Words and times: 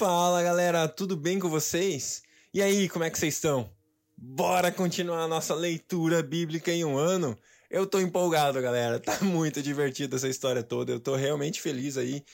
Fala 0.00 0.42
galera, 0.42 0.88
tudo 0.88 1.14
bem 1.14 1.38
com 1.38 1.50
vocês? 1.50 2.22
E 2.54 2.62
aí, 2.62 2.88
como 2.88 3.04
é 3.04 3.10
que 3.10 3.18
vocês 3.18 3.34
estão? 3.34 3.70
Bora 4.16 4.72
continuar 4.72 5.24
a 5.24 5.28
nossa 5.28 5.54
leitura 5.54 6.22
bíblica 6.22 6.72
em 6.72 6.82
um 6.86 6.96
ano? 6.96 7.36
Eu 7.70 7.86
tô 7.86 8.00
empolgado, 8.00 8.62
galera. 8.62 8.98
Tá 8.98 9.18
muito 9.20 9.60
divertida 9.60 10.16
essa 10.16 10.26
história 10.26 10.62
toda. 10.62 10.90
Eu 10.90 11.00
tô 11.00 11.16
realmente 11.16 11.60
feliz 11.60 11.98
aí 11.98 12.24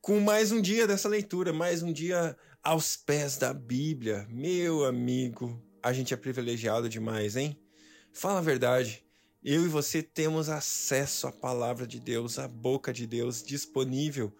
com 0.00 0.18
mais 0.18 0.50
um 0.50 0.60
dia 0.60 0.84
dessa 0.84 1.08
leitura, 1.08 1.52
mais 1.52 1.80
um 1.80 1.92
dia 1.92 2.36
aos 2.60 2.96
pés 2.96 3.36
da 3.36 3.54
Bíblia. 3.54 4.26
Meu 4.28 4.84
amigo, 4.84 5.62
a 5.80 5.92
gente 5.92 6.12
é 6.12 6.16
privilegiado 6.16 6.88
demais, 6.88 7.36
hein? 7.36 7.56
Fala 8.12 8.40
a 8.40 8.42
verdade. 8.42 9.04
Eu 9.44 9.64
e 9.64 9.68
você 9.68 10.02
temos 10.02 10.48
acesso 10.48 11.28
à 11.28 11.32
palavra 11.32 11.86
de 11.86 12.00
Deus, 12.00 12.40
à 12.40 12.48
boca 12.48 12.92
de 12.92 13.06
Deus 13.06 13.44
disponível 13.44 14.34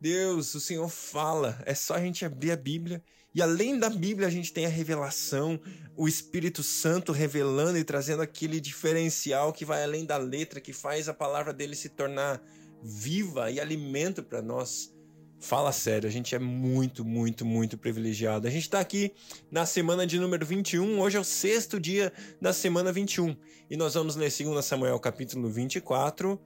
Deus, 0.00 0.54
o 0.54 0.60
Senhor 0.60 0.88
fala, 0.88 1.60
é 1.64 1.74
só 1.74 1.94
a 1.94 2.00
gente 2.00 2.24
abrir 2.24 2.50
a 2.50 2.56
Bíblia. 2.56 3.02
E 3.34 3.42
além 3.42 3.78
da 3.78 3.90
Bíblia, 3.90 4.28
a 4.28 4.30
gente 4.30 4.52
tem 4.52 4.64
a 4.64 4.70
revelação, 4.70 5.60
o 5.94 6.08
Espírito 6.08 6.62
Santo 6.62 7.12
revelando 7.12 7.78
e 7.78 7.84
trazendo 7.84 8.22
aquele 8.22 8.60
diferencial 8.60 9.52
que 9.52 9.64
vai 9.64 9.82
além 9.82 10.06
da 10.06 10.16
letra, 10.16 10.60
que 10.60 10.72
faz 10.72 11.08
a 11.08 11.14
palavra 11.14 11.52
dele 11.52 11.76
se 11.76 11.90
tornar 11.90 12.42
viva 12.82 13.50
e 13.50 13.60
alimento 13.60 14.22
para 14.22 14.40
nós. 14.40 14.94
Fala 15.38 15.70
sério, 15.70 16.08
a 16.08 16.12
gente 16.12 16.34
é 16.34 16.38
muito, 16.38 17.04
muito, 17.04 17.44
muito 17.44 17.76
privilegiado. 17.76 18.48
A 18.48 18.50
gente 18.50 18.62
está 18.62 18.80
aqui 18.80 19.12
na 19.50 19.66
semana 19.66 20.06
de 20.06 20.18
número 20.18 20.46
21, 20.46 20.98
hoje 20.98 21.18
é 21.18 21.20
o 21.20 21.24
sexto 21.24 21.78
dia 21.78 22.12
da 22.40 22.54
semana 22.54 22.90
21. 22.90 23.36
E 23.68 23.76
nós 23.76 23.94
vamos 23.94 24.16
ler 24.16 24.32
2 24.32 24.64
Samuel 24.64 24.98
capítulo 24.98 25.50
24, 25.50 26.40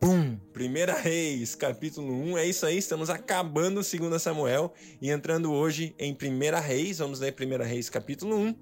Pum! 0.00 0.36
Primeira 0.52 0.94
Reis, 0.94 1.54
capítulo 1.54 2.12
1. 2.12 2.38
É 2.38 2.46
isso 2.46 2.66
aí, 2.66 2.76
estamos 2.76 3.08
acabando 3.08 3.80
2 3.80 4.20
Samuel 4.20 4.72
e 5.00 5.10
entrando 5.10 5.52
hoje 5.52 5.94
em 5.98 6.14
Primeira 6.14 6.60
Reis. 6.60 6.98
Vamos 6.98 7.20
ler 7.20 7.32
Primeira 7.32 7.64
Reis, 7.64 7.88
capítulo 7.88 8.36
1. 8.36 8.54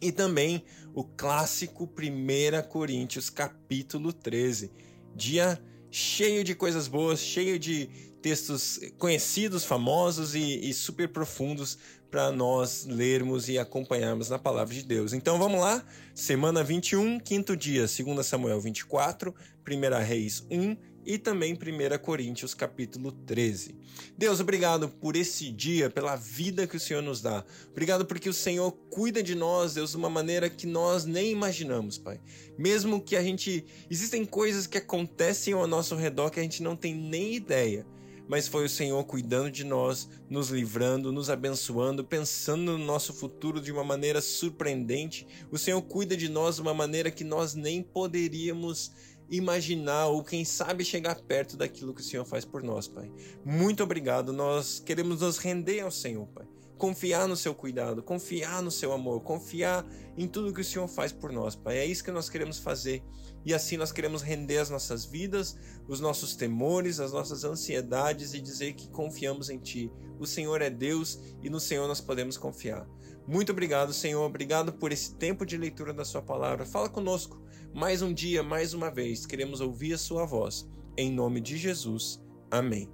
E 0.00 0.12
também 0.12 0.64
o 0.94 1.04
clássico 1.04 1.84
1 1.84 2.68
Coríntios, 2.68 3.28
capítulo 3.28 4.12
13. 4.12 4.70
Dia 5.14 5.60
cheio 5.90 6.44
de 6.44 6.54
coisas 6.54 6.86
boas, 6.86 7.20
cheio 7.20 7.58
de 7.58 7.86
textos 8.22 8.78
conhecidos, 8.98 9.64
famosos 9.64 10.34
e, 10.34 10.68
e 10.68 10.72
super 10.72 11.08
profundos 11.08 11.76
para 12.12 12.30
nós 12.30 12.84
lermos 12.84 13.48
e 13.48 13.58
acompanharmos 13.58 14.28
na 14.28 14.38
palavra 14.38 14.74
de 14.74 14.82
Deus. 14.82 15.14
Então 15.14 15.38
vamos 15.38 15.58
lá, 15.58 15.82
semana 16.14 16.62
21, 16.62 17.18
quinto 17.18 17.56
dia, 17.56 17.86
2 17.86 18.26
Samuel 18.26 18.60
24, 18.60 19.34
1 19.66 20.04
Reis 20.04 20.46
1 20.50 20.76
e 21.06 21.16
também 21.16 21.54
1 21.54 21.98
Coríntios 22.02 22.52
capítulo 22.52 23.12
13. 23.12 23.74
Deus, 24.16 24.40
obrigado 24.40 24.90
por 24.90 25.16
esse 25.16 25.50
dia, 25.50 25.88
pela 25.88 26.14
vida 26.14 26.66
que 26.66 26.76
o 26.76 26.80
Senhor 26.80 27.02
nos 27.02 27.22
dá. 27.22 27.46
Obrigado 27.70 28.04
porque 28.04 28.28
o 28.28 28.34
Senhor 28.34 28.72
cuida 28.90 29.22
de 29.22 29.34
nós, 29.34 29.72
Deus, 29.72 29.92
de 29.92 29.96
uma 29.96 30.10
maneira 30.10 30.50
que 30.50 30.66
nós 30.66 31.06
nem 31.06 31.32
imaginamos, 31.32 31.96
Pai. 31.96 32.20
Mesmo 32.58 33.00
que 33.00 33.16
a 33.16 33.22
gente 33.22 33.64
existem 33.90 34.26
coisas 34.26 34.66
que 34.66 34.76
acontecem 34.76 35.54
ao 35.54 35.66
nosso 35.66 35.96
redor 35.96 36.28
que 36.28 36.38
a 36.38 36.42
gente 36.42 36.62
não 36.62 36.76
tem 36.76 36.94
nem 36.94 37.34
ideia 37.34 37.86
mas 38.28 38.48
foi 38.48 38.64
o 38.64 38.68
Senhor 38.68 39.02
cuidando 39.04 39.50
de 39.50 39.64
nós, 39.64 40.08
nos 40.28 40.50
livrando, 40.50 41.12
nos 41.12 41.28
abençoando, 41.28 42.04
pensando 42.04 42.78
no 42.78 42.84
nosso 42.84 43.12
futuro 43.12 43.60
de 43.60 43.72
uma 43.72 43.84
maneira 43.84 44.20
surpreendente. 44.20 45.26
O 45.50 45.58
Senhor 45.58 45.80
cuida 45.82 46.16
de 46.16 46.28
nós 46.28 46.56
de 46.56 46.62
uma 46.62 46.74
maneira 46.74 47.10
que 47.10 47.24
nós 47.24 47.54
nem 47.54 47.82
poderíamos 47.82 48.92
imaginar 49.30 50.06
ou 50.06 50.22
quem 50.22 50.44
sabe 50.44 50.84
chegar 50.84 51.20
perto 51.22 51.56
daquilo 51.56 51.94
que 51.94 52.00
o 52.00 52.04
Senhor 52.04 52.24
faz 52.24 52.44
por 52.44 52.62
nós, 52.62 52.86
Pai. 52.86 53.10
Muito 53.44 53.82
obrigado. 53.82 54.32
Nós 54.32 54.78
queremos 54.78 55.20
nos 55.20 55.38
render 55.38 55.80
ao 55.80 55.90
Senhor, 55.90 56.26
Pai 56.28 56.46
confiar 56.82 57.28
no 57.28 57.36
seu 57.36 57.54
cuidado, 57.54 58.02
confiar 58.02 58.60
no 58.60 58.68
seu 58.68 58.92
amor, 58.92 59.20
confiar 59.20 59.86
em 60.18 60.26
tudo 60.26 60.52
que 60.52 60.62
o 60.62 60.64
Senhor 60.64 60.88
faz 60.88 61.12
por 61.12 61.30
nós, 61.30 61.54
Pai. 61.54 61.78
É 61.78 61.86
isso 61.86 62.02
que 62.02 62.10
nós 62.10 62.28
queremos 62.28 62.58
fazer. 62.58 63.04
E 63.44 63.52
assim 63.52 63.76
nós 63.76 63.90
queremos 63.90 64.22
render 64.22 64.58
as 64.58 64.70
nossas 64.70 65.04
vidas, 65.04 65.56
os 65.88 66.00
nossos 66.00 66.36
temores, 66.36 67.00
as 67.00 67.12
nossas 67.12 67.44
ansiedades 67.44 68.34
e 68.34 68.40
dizer 68.40 68.74
que 68.74 68.88
confiamos 68.88 69.50
em 69.50 69.58
Ti. 69.58 69.90
O 70.18 70.26
Senhor 70.26 70.62
é 70.62 70.70
Deus 70.70 71.18
e 71.42 71.50
no 71.50 71.58
Senhor 71.58 71.88
nós 71.88 72.00
podemos 72.00 72.36
confiar. 72.36 72.86
Muito 73.26 73.52
obrigado, 73.52 73.92
Senhor. 73.92 74.24
Obrigado 74.24 74.72
por 74.72 74.92
esse 74.92 75.14
tempo 75.14 75.46
de 75.46 75.56
leitura 75.56 75.92
da 75.92 76.04
Sua 76.04 76.22
palavra. 76.22 76.64
Fala 76.64 76.88
conosco. 76.88 77.40
Mais 77.74 78.02
um 78.02 78.12
dia, 78.12 78.42
mais 78.42 78.74
uma 78.74 78.90
vez, 78.90 79.24
queremos 79.24 79.60
ouvir 79.60 79.94
a 79.94 79.98
Sua 79.98 80.24
voz. 80.24 80.68
Em 80.96 81.10
nome 81.10 81.40
de 81.40 81.56
Jesus. 81.56 82.20
Amém. 82.50 82.88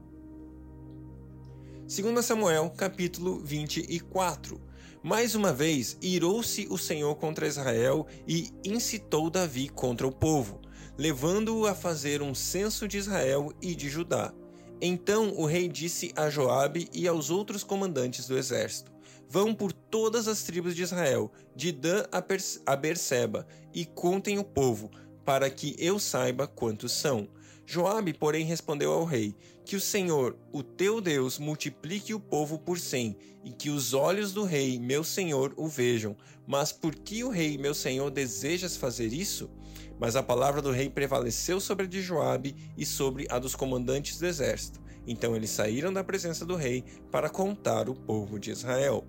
2 1.88 2.24
Samuel, 2.24 2.70
capítulo 2.76 3.40
24. 3.40 4.60
Mais 5.08 5.34
uma 5.34 5.54
vez, 5.54 5.96
irou-se 6.02 6.66
o 6.68 6.76
Senhor 6.76 7.14
contra 7.14 7.46
Israel 7.46 8.06
e 8.26 8.50
incitou 8.62 9.30
Davi 9.30 9.70
contra 9.70 10.06
o 10.06 10.12
povo, 10.12 10.60
levando-o 10.98 11.66
a 11.66 11.74
fazer 11.74 12.20
um 12.20 12.34
censo 12.34 12.86
de 12.86 12.98
Israel 12.98 13.50
e 13.62 13.74
de 13.74 13.88
Judá. 13.88 14.34
Então 14.82 15.32
o 15.34 15.46
rei 15.46 15.66
disse 15.66 16.12
a 16.14 16.28
Joabe 16.28 16.90
e 16.92 17.08
aos 17.08 17.30
outros 17.30 17.64
comandantes 17.64 18.28
do 18.28 18.36
exército: 18.36 18.92
Vão 19.26 19.54
por 19.54 19.72
todas 19.72 20.28
as 20.28 20.42
tribos 20.42 20.76
de 20.76 20.82
Israel, 20.82 21.32
de 21.56 21.72
Dan 21.72 22.04
a 22.66 22.76
Berseba, 22.76 23.46
e 23.72 23.86
contem 23.86 24.38
o 24.38 24.44
povo, 24.44 24.90
para 25.24 25.48
que 25.48 25.74
eu 25.78 25.98
saiba 25.98 26.46
quantos 26.46 26.92
são. 26.92 27.26
Joabe, 27.70 28.14
porém, 28.14 28.46
respondeu 28.46 28.90
ao 28.90 29.04
rei: 29.04 29.36
Que 29.62 29.76
o 29.76 29.80
Senhor, 29.80 30.34
o 30.50 30.62
teu 30.62 31.02
Deus, 31.02 31.38
multiplique 31.38 32.14
o 32.14 32.18
povo 32.18 32.58
por 32.58 32.78
cem, 32.78 33.14
e 33.44 33.50
que 33.50 33.68
os 33.68 33.92
olhos 33.92 34.32
do 34.32 34.42
rei, 34.42 34.78
meu 34.78 35.04
senhor, 35.04 35.52
o 35.54 35.68
vejam. 35.68 36.16
Mas 36.46 36.72
por 36.72 36.94
que 36.94 37.22
o 37.22 37.28
rei, 37.28 37.58
meu 37.58 37.74
senhor, 37.74 38.10
desejas 38.10 38.74
fazer 38.74 39.12
isso? 39.12 39.50
Mas 40.00 40.16
a 40.16 40.22
palavra 40.22 40.62
do 40.62 40.70
rei 40.70 40.88
prevaleceu 40.88 41.60
sobre 41.60 41.84
a 41.84 41.88
de 41.88 42.00
Joabe 42.00 42.56
e 42.74 42.86
sobre 42.86 43.26
a 43.28 43.38
dos 43.38 43.54
comandantes 43.54 44.18
do 44.18 44.24
exército. 44.24 44.80
Então 45.06 45.36
eles 45.36 45.50
saíram 45.50 45.92
da 45.92 46.02
presença 46.02 46.46
do 46.46 46.56
rei 46.56 46.82
para 47.10 47.28
contar 47.28 47.90
o 47.90 47.94
povo 47.94 48.38
de 48.38 48.50
Israel. 48.50 49.04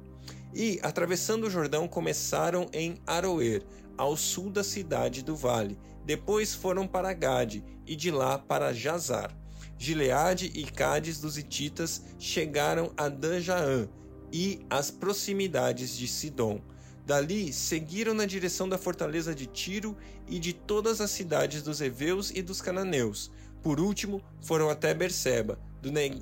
E, 0.54 0.80
atravessando 0.82 1.46
o 1.46 1.50
Jordão, 1.50 1.88
começaram 1.88 2.68
em 2.74 3.00
Aroer, 3.06 3.64
ao 3.98 4.16
sul 4.16 4.50
da 4.50 4.64
cidade 4.64 5.24
do 5.24 5.36
vale. 5.36 5.78
Depois 6.06 6.56
foram 6.56 6.88
para 6.88 7.14
Gade 7.14 7.64
e 7.86 7.96
de 7.96 8.10
lá 8.10 8.40
para 8.40 8.74
Jazar. 8.74 9.36
Gileade 9.78 10.52
e 10.56 10.64
Cádiz 10.64 11.20
dos 11.20 11.38
Hititas 11.38 12.02
chegaram 12.18 12.92
a 12.98 13.08
Danjaã 13.08 13.88
e 14.32 14.60
às 14.70 14.92
proximidades 14.92 15.98
de 15.98 16.08
Sidom. 16.08 16.62
Dali 17.06 17.52
seguiram 17.52 18.14
na 18.14 18.26
direção 18.26 18.70
da 18.70 18.78
fortaleza 18.78 19.34
de 19.34 19.46
Tiro 19.46 19.98
e 20.28 20.38
de 20.38 20.54
todas 20.54 21.02
as 21.02 21.12
cidades 21.12 21.64
dos 21.64 21.82
heveus 21.82 22.32
e 22.36 22.42
dos 22.42 22.62
cananeus. 22.62 23.32
Por 23.64 23.80
último, 23.80 24.22
foram 24.42 24.70
até 24.70 24.94
Berseba, 24.94 25.60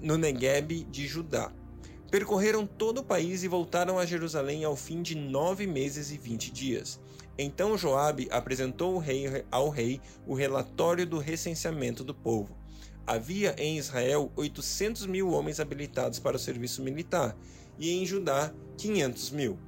no 0.01 0.17
Negueb 0.17 0.85
de 0.85 1.05
Judá. 1.07 1.51
Percorreram 2.09 2.65
todo 2.65 2.99
o 2.99 3.03
país 3.03 3.43
e 3.43 3.49
voltaram 3.49 3.99
a 3.99 4.05
Jerusalém 4.05 4.63
ao 4.63 4.77
fim 4.77 5.01
de 5.01 5.13
nove 5.13 5.67
meses 5.67 6.09
e 6.09 6.17
vinte 6.17 6.49
dias. 6.51 6.99
Então 7.37 7.77
Joabe 7.77 8.29
apresentou 8.31 8.95
ao 8.95 8.99
rei, 8.99 9.45
ao 9.51 9.69
rei 9.69 10.01
o 10.25 10.33
relatório 10.33 11.05
do 11.05 11.19
recenseamento 11.19 12.05
do 12.05 12.15
povo. 12.15 12.57
Havia 13.05 13.55
em 13.57 13.77
Israel 13.77 14.31
800 14.35 15.05
mil 15.05 15.31
homens 15.31 15.59
habilitados 15.59 16.17
para 16.17 16.37
o 16.37 16.39
serviço 16.39 16.81
militar 16.81 17.37
e 17.77 17.91
em 17.91 18.05
Judá 18.05 18.53
500 18.77 19.31
mil. 19.31 19.59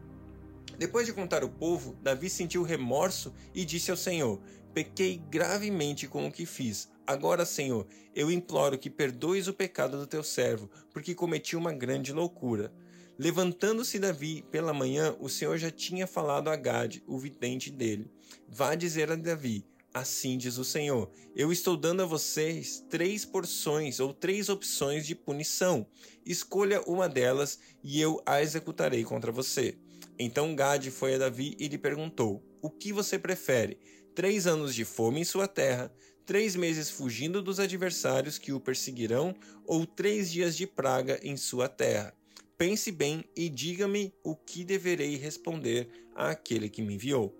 Depois 0.77 1.05
de 1.05 1.13
contar 1.13 1.43
o 1.43 1.49
povo, 1.49 1.97
Davi 2.01 2.29
sentiu 2.29 2.63
remorso 2.63 3.33
e 3.53 3.65
disse 3.65 3.91
ao 3.91 3.97
Senhor: 3.97 4.39
Pequei 4.73 5.21
gravemente 5.29 6.07
com 6.07 6.25
o 6.25 6.31
que 6.31 6.45
fiz. 6.45 6.89
Agora, 7.09 7.43
Senhor, 7.43 7.87
eu 8.13 8.29
imploro 8.29 8.77
que 8.77 8.87
perdoes 8.87 9.47
o 9.47 9.53
pecado 9.53 9.97
do 9.97 10.05
teu 10.05 10.21
servo, 10.21 10.69
porque 10.93 11.15
cometi 11.15 11.55
uma 11.55 11.73
grande 11.73 12.13
loucura. 12.13 12.71
Levantando-se 13.17 13.97
Davi 13.97 14.45
pela 14.51 14.75
manhã, 14.75 15.15
o 15.19 15.27
Senhor 15.27 15.57
já 15.57 15.71
tinha 15.71 16.05
falado 16.05 16.51
a 16.51 16.55
Gade, 16.55 17.03
o 17.07 17.17
vidente 17.17 17.71
dele: 17.71 18.11
Vá 18.47 18.75
dizer 18.75 19.11
a 19.11 19.15
Davi: 19.15 19.65
Assim 19.91 20.37
diz 20.37 20.59
o 20.59 20.63
Senhor: 20.63 21.09
Eu 21.35 21.51
estou 21.51 21.75
dando 21.75 22.03
a 22.03 22.05
vocês 22.05 22.85
três 22.87 23.25
porções 23.25 23.99
ou 23.99 24.13
três 24.13 24.47
opções 24.47 25.07
de 25.07 25.15
punição. 25.15 25.87
Escolha 26.23 26.79
uma 26.81 27.09
delas 27.09 27.57
e 27.83 27.99
eu 27.99 28.21
a 28.23 28.39
executarei 28.39 29.03
contra 29.03 29.31
você. 29.31 29.75
Então 30.19 30.55
Gade 30.55 30.91
foi 30.91 31.15
a 31.15 31.17
Davi 31.17 31.55
e 31.57 31.67
lhe 31.67 31.77
perguntou: 31.79 32.43
O 32.61 32.69
que 32.69 32.93
você 32.93 33.17
prefere? 33.17 33.79
Três 34.13 34.45
anos 34.45 34.75
de 34.75 34.83
fome 34.83 35.21
em 35.21 35.23
sua 35.23 35.47
terra, 35.47 35.91
três 36.29 36.55
meses 36.55 36.91
fugindo 36.91 37.41
dos 37.41 37.59
adversários 37.59 38.37
que 38.37 38.53
o 38.53 38.59
perseguirão, 38.59 39.33
ou 39.65 39.83
três 39.83 40.31
dias 40.31 40.55
de 40.55 40.67
praga 40.67 41.19
em 41.23 41.35
sua 41.35 41.67
terra? 41.67 42.13
Pense 42.55 42.91
bem 42.91 43.25
e 43.35 43.49
diga-me 43.49 44.13
o 44.23 44.35
que 44.35 44.63
deverei 44.63 45.15
responder 45.15 45.89
àquele 46.13 46.69
que 46.69 46.83
me 46.83 46.93
enviou. 46.93 47.35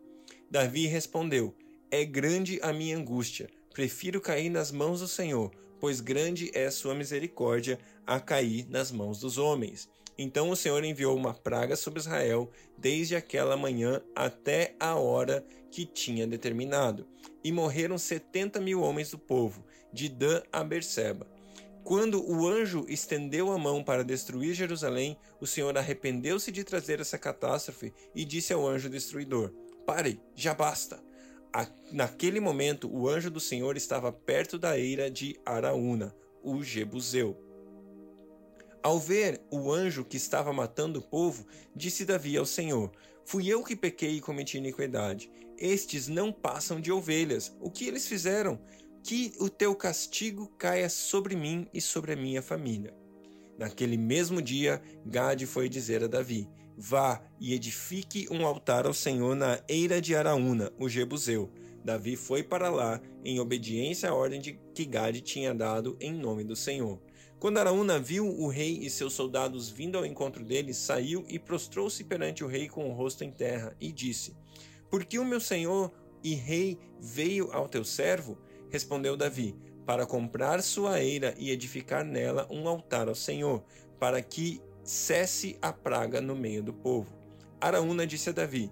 Davi 0.50 0.88
respondeu: 0.88 1.56
É 1.92 2.04
grande 2.04 2.58
a 2.64 2.74
minha 2.74 2.98
angústia. 2.98 3.48
Prefiro 3.72 4.20
cair 4.20 4.50
nas 4.50 4.72
mãos 4.72 5.02
do 5.02 5.08
Senhor, 5.08 5.52
pois 5.80 6.02
grande 6.02 6.50
é 6.56 6.72
sua 6.72 6.96
misericórdia 6.96 7.78
a 8.08 8.20
cair 8.20 8.68
nas 8.72 8.92
mãos 8.92 9.20
dos 9.20 9.38
homens. 9.38 9.88
Então 10.22 10.50
o 10.50 10.56
Senhor 10.56 10.84
enviou 10.84 11.16
uma 11.16 11.34
praga 11.34 11.78
sobre 11.78 12.02
Israel 12.02 12.52
desde 12.78 13.16
aquela 13.16 13.56
manhã 13.56 14.02
até 14.14 14.76
a 14.78 14.96
hora 14.96 15.46
que 15.72 15.86
tinha 15.86 16.28
determinado. 16.28 17.08
E 17.42 17.54
morreram 17.54 17.98
setenta 17.98 18.60
mil 18.60 18.82
homens 18.82 19.12
do 19.12 19.18
povo, 19.18 19.64
de 19.94 20.10
Dan 20.10 20.42
a 20.52 20.62
Berseba. 20.62 21.26
Quando 21.86 22.22
o 22.30 22.46
anjo 22.46 22.86
estendeu 22.90 23.50
a 23.50 23.58
mão 23.58 23.82
para 23.82 24.04
destruir 24.04 24.54
Jerusalém, 24.54 25.18
o 25.40 25.48
Senhor 25.48 25.78
arrependeu-se 25.78 26.52
de 26.52 26.66
trazer 26.66 27.00
essa 27.00 27.18
catástrofe 27.18 27.94
e 28.14 28.26
disse 28.26 28.52
ao 28.52 28.68
anjo 28.68 28.90
destruidor: 28.90 29.54
Pare, 29.86 30.20
já 30.36 30.54
basta. 30.54 31.02
Naquele 31.94 32.42
momento, 32.42 32.94
o 32.94 33.08
anjo 33.08 33.32
do 33.32 33.40
Senhor 33.40 33.78
estava 33.78 34.12
perto 34.12 34.60
da 34.60 34.78
eira 34.78 35.10
de 35.10 35.40
Araúna, 35.46 36.14
o 36.44 36.62
Jebuseu. 36.62 37.49
Ao 38.82 38.98
ver 38.98 39.42
o 39.52 39.72
anjo 39.72 40.06
que 40.06 40.16
estava 40.16 40.54
matando 40.54 41.00
o 41.00 41.02
povo, 41.02 41.46
disse 41.76 42.06
Davi 42.06 42.38
ao 42.38 42.46
Senhor: 42.46 42.92
Fui 43.26 43.48
eu 43.48 43.64
que 43.64 43.76
pequei 43.76 44.18
e 44.18 44.22
cometi 44.22 44.58
iniquidade. 44.58 45.30
Estes 45.58 46.08
não 46.08 46.32
passam 46.32 46.80
de 46.80 46.92
ovelhas. 46.92 47.54
O 47.60 47.70
que 47.70 47.86
eles 47.86 48.08
fizeram? 48.08 48.60
Que 49.04 49.34
o 49.40 49.50
teu 49.50 49.76
castigo 49.76 50.48
caia 50.58 50.90
sobre 50.90 51.36
mim 51.36 51.68
e 51.74 51.82
sobre 51.82 52.14
a 52.14 52.16
minha 52.16 52.42
família. 52.42 52.94
Naquele 53.58 53.98
mesmo 53.98 54.42
dia, 54.42 54.82
Gade 55.06 55.46
foi 55.46 55.68
dizer 55.68 56.02
a 56.02 56.08
Davi: 56.08 56.48
Vá 56.78 57.22
e 57.38 57.54
edifique 57.54 58.28
um 58.32 58.46
altar 58.46 58.86
ao 58.86 58.94
Senhor 58.94 59.36
na 59.36 59.60
eira 59.68 60.00
de 60.02 60.16
Araúna, 60.16 60.72
o 60.80 60.88
Jebuseu. 60.88 61.52
Davi 61.84 62.16
foi 62.16 62.44
para 62.44 62.70
lá 62.70 63.02
em 63.26 63.40
obediência 63.42 64.10
à 64.10 64.14
ordem 64.14 64.40
de 64.40 64.58
que 64.74 64.86
Gade 64.86 65.20
tinha 65.20 65.54
dado 65.54 65.98
em 66.00 66.14
nome 66.14 66.46
do 66.46 66.56
Senhor. 66.56 67.02
Quando 67.40 67.58
Araúna 67.58 67.98
viu 67.98 68.28
o 68.28 68.50
rei 68.50 68.80
e 68.82 68.90
seus 68.90 69.14
soldados 69.14 69.70
vindo 69.70 69.98
ao 69.98 70.06
encontro 70.06 70.44
dele, 70.44 70.74
saiu 70.74 71.24
e 71.30 71.40
prostrou-se 71.40 72.04
perante 72.04 72.44
o 72.44 72.48
rei 72.48 72.68
com 72.68 72.90
o 72.90 72.94
rosto 72.94 73.24
em 73.24 73.32
terra 73.32 73.74
e 73.80 73.94
disse: 73.94 74.36
Por 74.90 75.06
que 75.06 75.18
o 75.18 75.24
meu 75.24 75.40
senhor 75.40 75.90
e 76.22 76.36
rei 76.36 76.78
veio 77.00 77.50
ao 77.54 77.70
teu 77.70 77.86
servo? 77.86 78.38
Respondeu 78.70 79.16
Davi: 79.16 79.56
Para 79.86 80.06
comprar 80.06 80.62
sua 80.62 81.02
eira 81.02 81.34
e 81.38 81.50
edificar 81.50 82.04
nela 82.04 82.46
um 82.52 82.68
altar 82.68 83.08
ao 83.08 83.16
Senhor, 83.16 83.64
para 83.98 84.22
que 84.22 84.62
cesse 84.84 85.58
a 85.62 85.72
praga 85.72 86.20
no 86.20 86.36
meio 86.36 86.62
do 86.62 86.74
povo. 86.74 87.18
Araúna 87.62 88.06
disse 88.06 88.30
a 88.30 88.34
Davi: 88.34 88.70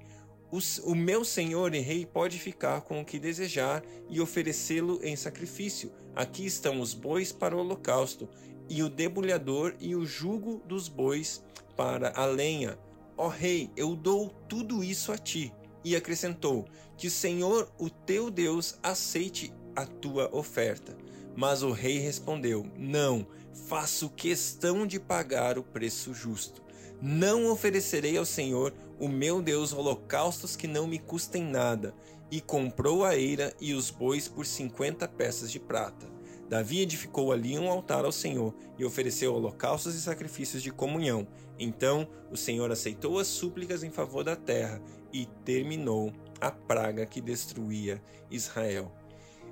o, 0.50 0.96
meu 0.96 1.25
senhor 1.25 1.75
e 1.75 1.80
rei 1.80 2.06
pode 2.06 2.40
ficar 2.40 2.80
com 2.81 3.02
o 3.02 3.06
que 3.06 3.19
desejar 3.19 3.84
e 4.10 4.22
oferecê-lo 4.22 4.98
em 5.04 5.14
sacrifício. 5.14 5.92
Aqui 6.16 6.46
estão 6.46 6.80
os 6.80 6.94
bois 6.94 7.34
para 7.34 7.54
o 7.54 7.60
holocausto, 7.60 8.30
e 8.69 8.84
o 8.84 8.90
debulhador 8.90 9.75
e 9.80 9.96
o 9.96 10.06
jugo 10.06 10.62
dos 10.68 10.88
bois 10.88 11.44
para 11.75 12.12
a 12.16 12.25
lenha. 12.25 12.78
Ó 13.18 13.28
rei, 13.28 13.72
eu 13.75 13.96
dou 13.96 14.30
tudo 14.48 14.84
isso 14.84 15.12
a 15.12 15.18
ti. 15.18 15.54
E 15.84 15.96
acrescentou: 15.96 16.66
Que 16.98 17.08
o 17.08 17.12
Senhor, 17.12 17.72
o 17.80 17.90
teu 17.90 18.30
Deus, 18.30 18.78
aceite 18.84 19.54
a 19.75 19.86
tua 19.86 20.30
oferta. 20.36 20.98
Mas 21.36 21.64
o 21.64 21.72
rei 21.72 22.00
respondeu: 22.00 22.66
Não, 22.78 23.25
faço 23.68 24.10
questão 24.10 24.86
de 24.86 25.00
pagar 25.00 25.58
o 25.58 25.64
preço 25.64 26.14
justo. 26.14 26.62
Não 27.02 27.46
oferecerei 27.52 28.18
ao 28.18 28.25
Senhor, 28.25 28.74
o 29.00 29.08
meu 29.08 29.42
Deus, 29.42 29.72
holocaustos 29.72 30.56
que 30.56 30.68
não 30.68 30.88
me 30.88 30.98
custem 30.98 31.44
nada. 31.44 31.94
E 32.30 32.42
comprou 32.42 33.06
a 33.06 33.16
eira 33.16 33.54
e 33.62 33.74
os 33.74 33.90
bois 33.90 34.28
por 34.28 34.46
cinquenta 34.46 35.08
peças 35.08 35.52
de 35.52 35.60
prata. 35.60 36.17
Davi 36.50 36.82
edificou 36.82 37.32
ali 37.32 37.58
um 37.60 37.70
altar 37.70 38.06
ao 38.06 38.12
Senhor 38.12 38.54
e 38.78 38.86
ofereceu 38.86 39.34
holocaustos 39.34 39.96
e 39.96 40.02
sacrifícios 40.02 40.64
de 40.64 40.72
comunhão. 40.72 41.28
Então 41.60 42.08
o 42.32 42.38
Senhor 42.38 42.72
aceitou 42.72 43.20
as 43.20 43.28
súplicas 43.28 43.84
em 43.84 43.92
favor 43.92 44.24
da 44.24 44.36
terra 44.36 44.82
e 45.12 45.26
terminou 45.44 46.14
a 46.40 46.52
praga 46.52 47.06
que 47.06 47.20
destruía 47.20 48.02
Israel. 48.32 48.92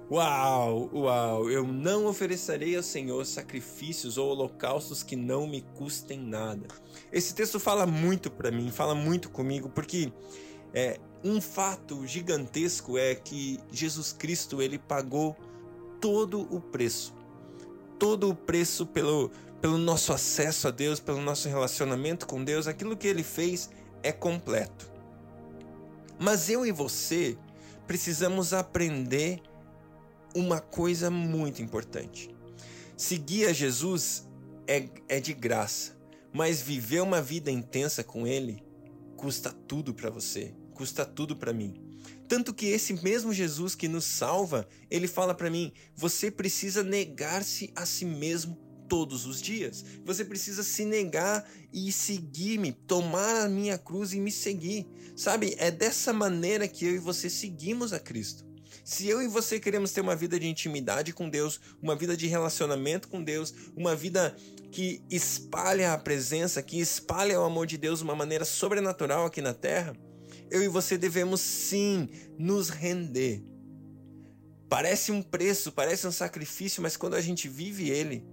Uau, 0.09 0.87
uau, 0.93 1.49
eu 1.49 1.65
não 1.65 2.05
oferecerei 2.05 2.75
ao 2.77 2.83
Senhor 2.83 3.25
sacrifícios 3.25 4.19
ou 4.19 4.29
holocaustos 4.29 5.01
que 5.01 5.15
não 5.15 5.47
me 5.47 5.61
custem 5.75 6.19
nada. 6.19 6.67
Esse 7.11 7.33
texto 7.33 7.59
fala 7.59 7.87
muito 7.87 8.29
para 8.29 8.51
mim, 8.51 8.69
fala 8.69 8.93
muito 8.93 9.31
comigo, 9.31 9.67
porque 9.67 10.13
é, 10.75 10.99
um 11.23 11.41
fato 11.41 12.05
gigantesco 12.05 12.99
é 12.99 13.15
que 13.15 13.59
Jesus 13.71 14.13
Cristo 14.13 14.61
ele 14.61 14.77
pagou 14.77 15.35
todo 15.99 16.41
o 16.53 16.59
preço. 16.59 17.13
Todo 17.97 18.29
o 18.29 18.35
preço 18.35 18.85
pelo, 18.85 19.31
pelo 19.61 19.77
nosso 19.77 20.11
acesso 20.13 20.67
a 20.67 20.71
Deus, 20.71 20.99
pelo 20.99 21.21
nosso 21.21 21.47
relacionamento 21.47 22.27
com 22.27 22.43
Deus, 22.43 22.67
aquilo 22.67 22.97
que 22.97 23.07
ele 23.07 23.23
fez 23.23 23.69
é 24.03 24.11
completo. 24.11 24.91
Mas 26.19 26.49
eu 26.49 26.65
e 26.65 26.71
você 26.71 27.37
precisamos 27.87 28.53
aprender 28.53 29.41
uma 30.35 30.59
coisa 30.59 31.09
muito 31.09 31.61
importante. 31.61 32.29
Seguir 32.97 33.47
a 33.47 33.53
Jesus 33.53 34.27
é, 34.67 34.87
é 35.07 35.19
de 35.19 35.33
graça, 35.33 35.95
mas 36.33 36.61
viver 36.61 37.01
uma 37.01 37.21
vida 37.21 37.51
intensa 37.51 38.03
com 38.03 38.27
Ele 38.27 38.63
custa 39.15 39.51
tudo 39.51 39.93
para 39.93 40.09
você, 40.09 40.53
custa 40.73 41.05
tudo 41.05 41.35
para 41.35 41.53
mim. 41.53 41.84
Tanto 42.27 42.53
que 42.53 42.65
esse 42.67 42.93
mesmo 43.03 43.33
Jesus 43.33 43.75
que 43.75 43.87
nos 43.87 44.05
salva, 44.05 44.67
ele 44.89 45.07
fala 45.07 45.33
para 45.33 45.49
mim: 45.49 45.71
você 45.95 46.31
precisa 46.31 46.83
negar-se 46.83 47.71
a 47.75 47.85
si 47.85 48.05
mesmo 48.05 48.57
todos 48.87 49.25
os 49.25 49.41
dias. 49.41 49.83
Você 50.03 50.23
precisa 50.23 50.63
se 50.63 50.85
negar 50.85 51.47
e 51.73 51.91
seguir-me, 51.91 52.71
tomar 52.71 53.45
a 53.45 53.49
minha 53.49 53.77
cruz 53.77 54.13
e 54.13 54.19
me 54.19 54.31
seguir. 54.31 54.87
Sabe? 55.15 55.55
É 55.57 55.71
dessa 55.71 56.13
maneira 56.13 56.67
que 56.67 56.85
eu 56.85 56.95
e 56.95 56.99
você 56.99 57.29
seguimos 57.29 57.93
a 57.93 57.99
Cristo. 57.99 58.45
Se 58.83 59.07
eu 59.07 59.19
e 59.21 59.27
você 59.27 59.59
queremos 59.59 59.91
ter 59.91 60.01
uma 60.01 60.15
vida 60.15 60.39
de 60.39 60.47
intimidade 60.47 61.11
com 61.11 61.27
Deus, 61.27 61.59
uma 61.81 61.95
vida 61.95 62.15
de 62.15 62.27
relacionamento 62.27 63.07
com 63.07 63.23
Deus, 63.23 63.53
uma 63.75 63.95
vida 63.95 64.35
que 64.71 65.01
espalha 65.09 65.93
a 65.93 65.97
presença, 65.97 66.61
que 66.61 66.79
espalha 66.79 67.39
o 67.39 67.43
amor 67.43 67.65
de 67.65 67.77
Deus 67.77 67.99
de 67.99 68.05
uma 68.05 68.15
maneira 68.15 68.45
sobrenatural 68.45 69.25
aqui 69.25 69.41
na 69.41 69.55
terra, 69.55 69.95
eu 70.49 70.63
e 70.63 70.67
você 70.67 70.97
devemos 70.97 71.41
sim 71.41 72.09
nos 72.37 72.69
render. 72.69 73.43
Parece 74.69 75.11
um 75.11 75.21
preço, 75.21 75.71
parece 75.71 76.07
um 76.07 76.11
sacrifício, 76.11 76.81
mas 76.81 76.97
quando 76.97 77.15
a 77.15 77.21
gente 77.21 77.47
vive 77.47 77.89
ele, 77.89 78.23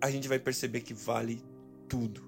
a 0.00 0.10
gente 0.10 0.28
vai 0.28 0.38
perceber 0.38 0.80
que 0.80 0.94
vale 0.94 1.42
tudo. 1.88 2.24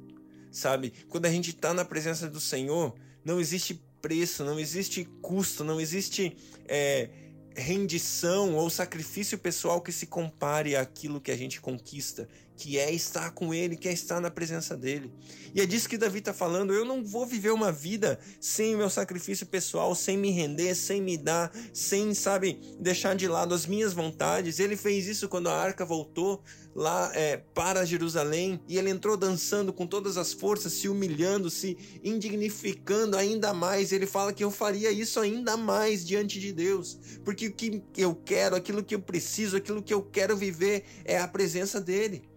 Sabe? 0.51 0.93
Quando 1.09 1.27
a 1.27 1.31
gente 1.31 1.51
está 1.51 1.75
na 1.75 1.85
presença 1.85 2.29
do 2.29 2.41
Senhor, 2.41 2.95
não 3.25 3.41
existe 3.41 3.83
preço, 4.01 4.45
não 4.45 4.59
existe 4.59 5.05
custo, 5.21 5.65
não 5.65 5.81
existe 5.81 6.37
é, 6.67 7.11
rendição 7.55 8.55
ou 8.55 8.71
sacrifício 8.71 9.37
pessoal 9.39 9.81
que 9.81 9.93
se 9.93 10.07
compare 10.07 10.77
àquilo 10.77 11.21
que 11.21 11.31
a 11.31 11.37
gente 11.37 11.61
conquista, 11.61 12.29
que 12.59 12.77
é 12.77 12.93
estar 12.93 13.31
com 13.31 13.55
Ele, 13.55 13.77
que 13.77 13.89
é 13.89 13.93
estar 13.93 14.21
na 14.21 14.31
presença 14.31 14.77
dele. 14.77 15.13
E 15.55 15.61
é 15.61 15.67
disso 15.67 15.89
que 15.89 15.97
Davi 15.97 16.19
está 16.19 16.35
falando. 16.35 16.75
Eu 16.75 16.85
não 16.85 17.05
vou 17.05 17.25
viver 17.25 17.53
uma 17.53 17.71
vida 17.71 18.19
sem 18.41 18.75
o 18.75 18.79
meu 18.79 18.91
sacrifício 18.91 19.47
pessoal, 19.47 19.95
sem 19.95 20.19
me 20.19 20.33
render, 20.33 20.75
sem 20.75 21.01
me 21.01 21.17
dar, 21.17 21.53
sem, 21.73 22.13
sabe, 22.15 22.61
deixar 22.81 23.15
de 23.15 23.29
lado 23.29 23.55
as 23.55 23.65
minhas 23.65 23.93
vontades. 23.93 24.59
Ele 24.59 24.77
fez 24.77 25.07
isso 25.07 25.29
quando 25.29 25.49
a 25.49 25.57
arca 25.57 25.85
voltou 25.85 26.43
lá 26.75 27.11
é, 27.15 27.37
para 27.37 27.85
Jerusalém 27.85 28.61
e 28.69 28.77
ele 28.77 28.91
entrou 28.91 29.17
dançando 29.17 29.73
com 29.73 29.87
todas 29.87 30.17
as 30.17 30.33
forças, 30.33 30.73
se 30.73 30.89
humilhando, 30.89 31.51
se 31.51 31.77
indignificando 32.03 33.17
ainda 33.17 33.55
mais. 33.55 33.93
Ele 33.93 34.07
fala 34.07 34.33
que 34.33 34.45
eu 34.45 34.51
faria 34.51 34.91
isso 34.91 35.21
ainda 35.21 35.57
mais 35.57 36.05
diante 36.05 36.41
de 36.41 36.53
Deus, 36.53 36.99
porque 37.25 37.47
o 37.47 37.53
que 37.53 37.83
eu 37.97 38.15
quero, 38.15 38.57
aquilo 38.57 38.83
que 38.83 38.95
eu 38.95 39.01
preciso, 39.01 39.57
aquilo 39.57 39.83
que 39.83 39.95
eu 39.95 40.03
quero 40.03 40.37
viver 40.37 40.85
é 41.05 41.19
a 41.19 41.29
presença 41.29 41.81
dele. 41.81 42.29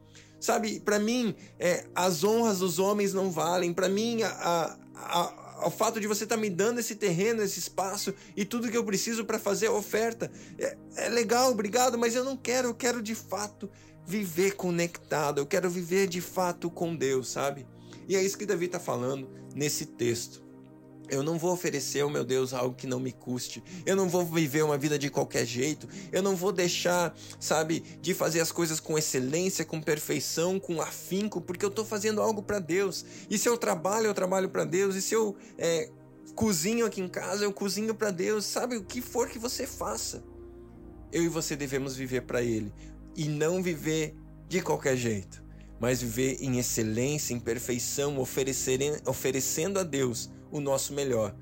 Sabe, 0.42 0.80
para 0.80 0.98
mim, 0.98 1.36
é, 1.60 1.86
as 1.94 2.24
honras 2.24 2.60
dos 2.60 2.80
homens 2.80 3.14
não 3.14 3.30
valem. 3.30 3.72
Para 3.72 3.88
mim, 3.88 4.24
a, 4.24 4.28
a, 4.30 4.78
a, 4.96 5.68
o 5.68 5.70
fato 5.70 6.00
de 6.00 6.08
você 6.08 6.24
estar 6.24 6.36
tá 6.36 6.42
me 6.42 6.50
dando 6.50 6.80
esse 6.80 6.96
terreno, 6.96 7.44
esse 7.44 7.60
espaço 7.60 8.12
e 8.36 8.44
tudo 8.44 8.68
que 8.68 8.76
eu 8.76 8.84
preciso 8.84 9.24
para 9.24 9.38
fazer 9.38 9.68
a 9.68 9.72
oferta 9.72 10.32
é, 10.58 10.76
é 10.96 11.10
legal, 11.10 11.52
obrigado, 11.52 11.96
mas 11.96 12.16
eu 12.16 12.24
não 12.24 12.36
quero. 12.36 12.70
Eu 12.70 12.74
quero 12.74 13.04
de 13.04 13.14
fato 13.14 13.70
viver 14.04 14.56
conectado. 14.56 15.38
Eu 15.38 15.46
quero 15.46 15.70
viver 15.70 16.08
de 16.08 16.22
fato 16.22 16.72
com 16.72 16.96
Deus, 16.96 17.30
sabe? 17.30 17.68
E 18.08 18.16
é 18.16 18.24
isso 18.24 18.36
que 18.36 18.46
Davi 18.46 18.66
está 18.66 18.80
falando 18.80 19.30
nesse 19.54 19.86
texto. 19.86 20.44
Eu 21.12 21.22
não 21.22 21.38
vou 21.38 21.52
oferecer 21.52 22.00
ao 22.00 22.10
meu 22.10 22.24
Deus 22.24 22.54
algo 22.54 22.74
que 22.74 22.88
não 22.88 22.98
me 22.98 23.12
custe. 23.12 23.62
Eu 23.86 23.98
não 23.98 24.08
vou 24.08 24.26
viver 24.26 24.64
uma 24.64 24.78
vida 24.78 24.98
de 24.98 25.10
qualquer 25.10 25.46
jeito. 25.46 25.86
Eu 26.10 26.24
não 26.24 26.38
vou 26.38 26.54
deixar, 26.54 27.14
sabe, 27.38 27.82
de 28.02 28.14
fazer 28.14 28.40
as 28.40 28.50
coisas 28.50 28.80
com 28.80 28.98
excelência, 28.98 29.66
com 29.66 29.82
perfeição, 29.82 30.58
com 30.58 30.82
afinco, 30.82 31.42
porque 31.42 31.66
eu 31.66 31.70
estou 31.70 31.84
fazendo 31.84 32.22
algo 32.22 32.42
para 32.42 32.60
Deus. 32.60 33.06
E 33.30 33.38
se 33.38 33.50
eu 33.50 33.58
trabalho, 33.58 34.06
eu 34.06 34.14
trabalho 34.14 34.48
para 34.48 34.64
Deus. 34.64 34.96
E 34.96 35.02
se 35.02 35.14
eu 35.14 35.36
é, 35.58 35.90
cozinho 36.34 36.86
aqui 36.86 37.02
em 37.02 37.10
casa, 37.10 37.44
eu 37.44 37.52
cozinho 37.52 37.94
para 37.94 38.10
Deus. 38.10 38.46
Sabe, 38.46 38.78
o 38.78 38.84
que 38.84 39.02
for 39.02 39.28
que 39.28 39.38
você 39.38 39.68
faça. 39.68 40.24
Eu 41.12 41.24
e 41.24 41.28
você 41.28 41.58
devemos 41.58 41.94
viver 41.94 42.22
para 42.22 42.42
Ele 42.42 42.74
e 43.18 43.28
não 43.28 43.62
viver 43.62 44.16
de 44.48 44.62
qualquer 44.62 44.96
jeito. 44.96 45.44
mas 45.78 46.00
viver 46.00 46.38
em 46.40 46.60
excelência, 46.60 47.34
em 47.34 47.40
perfeição, 47.40 48.20
oferecendo 48.20 49.80
a 49.80 49.84
Deus 49.84 50.30
o 50.52 50.60
nosso 50.60 50.94
melhor, 50.94 51.36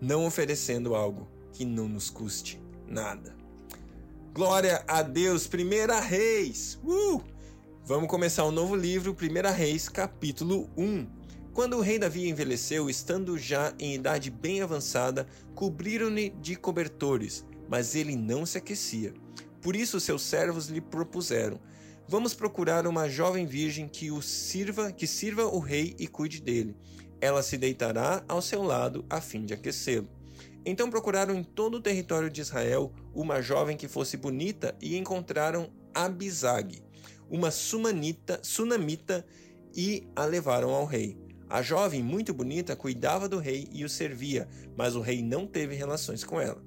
não 0.00 0.26
oferecendo 0.26 0.94
algo 0.94 1.26
que 1.52 1.64
não 1.64 1.88
nos 1.88 2.10
custe 2.10 2.60
nada. 2.86 3.34
Glória 4.34 4.84
a 4.86 5.02
Deus, 5.02 5.46
Primeira 5.46 5.98
Reis. 5.98 6.78
Uh! 6.84 7.22
Vamos 7.84 8.08
começar 8.08 8.44
um 8.44 8.50
novo 8.50 8.76
livro, 8.76 9.14
Primeira 9.14 9.50
Reis, 9.50 9.88
capítulo 9.88 10.68
1. 10.76 11.06
Quando 11.54 11.78
o 11.78 11.80
rei 11.80 11.98
Davi 11.98 12.28
envelheceu, 12.28 12.90
estando 12.90 13.38
já 13.38 13.72
em 13.78 13.94
idade 13.94 14.30
bem 14.30 14.60
avançada, 14.60 15.26
cobriram-lhe 15.54 16.28
de 16.42 16.54
cobertores, 16.54 17.46
mas 17.66 17.94
ele 17.94 18.14
não 18.14 18.44
se 18.44 18.58
aquecia. 18.58 19.14
Por 19.62 19.74
isso 19.74 19.98
seus 19.98 20.20
servos 20.20 20.68
lhe 20.68 20.82
propuseram: 20.82 21.58
Vamos 22.06 22.34
procurar 22.34 22.86
uma 22.86 23.08
jovem 23.08 23.46
virgem 23.46 23.88
que 23.88 24.10
o 24.10 24.20
sirva, 24.20 24.92
que 24.92 25.06
sirva 25.06 25.46
o 25.46 25.58
rei 25.58 25.96
e 25.98 26.06
cuide 26.06 26.42
dele. 26.42 26.76
Ela 27.20 27.42
se 27.42 27.56
deitará 27.56 28.24
ao 28.28 28.42
seu 28.42 28.62
lado 28.62 29.04
a 29.08 29.20
fim 29.20 29.44
de 29.44 29.54
aquecê-lo. 29.54 30.08
Então 30.64 30.90
procuraram 30.90 31.34
em 31.34 31.44
todo 31.44 31.76
o 31.76 31.80
território 31.80 32.28
de 32.28 32.40
Israel 32.40 32.92
uma 33.14 33.40
jovem 33.40 33.76
que 33.76 33.86
fosse 33.86 34.16
bonita 34.16 34.76
e 34.80 34.96
encontraram 34.96 35.70
Abizag, 35.94 36.82
uma 37.30 37.50
sumanita, 37.50 38.40
sunamita, 38.42 39.24
e 39.74 40.08
a 40.16 40.24
levaram 40.24 40.70
ao 40.70 40.86
rei. 40.86 41.16
A 41.48 41.62
jovem, 41.62 42.02
muito 42.02 42.34
bonita, 42.34 42.74
cuidava 42.74 43.28
do 43.28 43.38
rei 43.38 43.68
e 43.70 43.84
o 43.84 43.88
servia, 43.88 44.48
mas 44.76 44.96
o 44.96 45.00
rei 45.00 45.22
não 45.22 45.46
teve 45.46 45.74
relações 45.74 46.24
com 46.24 46.40
ela. 46.40 46.60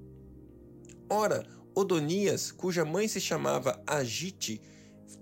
Ora, 1.09 1.45
Odonias, 1.75 2.51
cuja 2.51 2.85
mãe 2.85 3.07
se 3.07 3.19
chamava 3.19 3.81
Agite, 3.85 4.61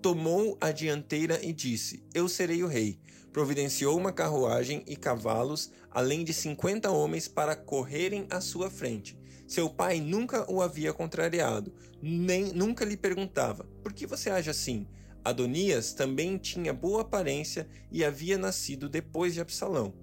tomou 0.02 0.58
a 0.62 0.72
dianteira 0.72 1.44
e 1.44 1.54
disse: 1.54 2.04
Eu 2.14 2.28
serei 2.30 2.62
o 2.64 2.68
rei. 2.68 3.00
Providenciou 3.38 3.96
uma 3.96 4.12
carruagem 4.12 4.84
e 4.88 4.96
cavalos, 4.96 5.72
além 5.92 6.24
de 6.24 6.34
cinquenta 6.34 6.90
homens 6.90 7.28
para 7.28 7.56
correrem 7.56 8.26
à 8.32 8.42
sua 8.42 8.68
frente. 8.68 9.16
Seu 9.48 9.70
pai 9.70 10.02
nunca 10.02 10.52
o 10.52 10.60
havia 10.60 10.92
contrariado, 10.92 11.72
nem 12.02 12.46
nunca 12.46 12.84
lhe 12.84 12.98
perguntava: 12.98 13.64
Por 13.84 13.94
que 13.94 14.08
você 14.08 14.32
age 14.32 14.50
assim? 14.50 14.88
Adonias 15.24 15.94
também 15.94 16.40
tinha 16.40 16.74
boa 16.74 17.02
aparência 17.02 17.70
e 17.92 18.04
havia 18.04 18.40
nascido 18.40 18.90
depois 18.90 19.36
de 19.36 19.42
Absalão. 19.42 19.94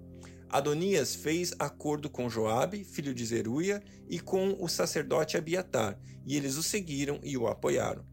Adonias 0.49 1.13
fez 1.13 1.53
acordo 1.59 2.09
com 2.09 2.29
Joabe, 2.29 2.85
filho 2.85 3.13
de 3.13 3.25
Zeruia, 3.25 3.83
e 4.09 4.17
com 4.17 4.55
o 4.61 4.69
sacerdote 4.69 5.35
Abiatar, 5.35 5.99
e 6.25 6.37
eles 6.37 6.55
o 6.55 6.63
seguiram 6.63 7.19
e 7.21 7.37
o 7.37 7.47
apoiaram. 7.47 8.05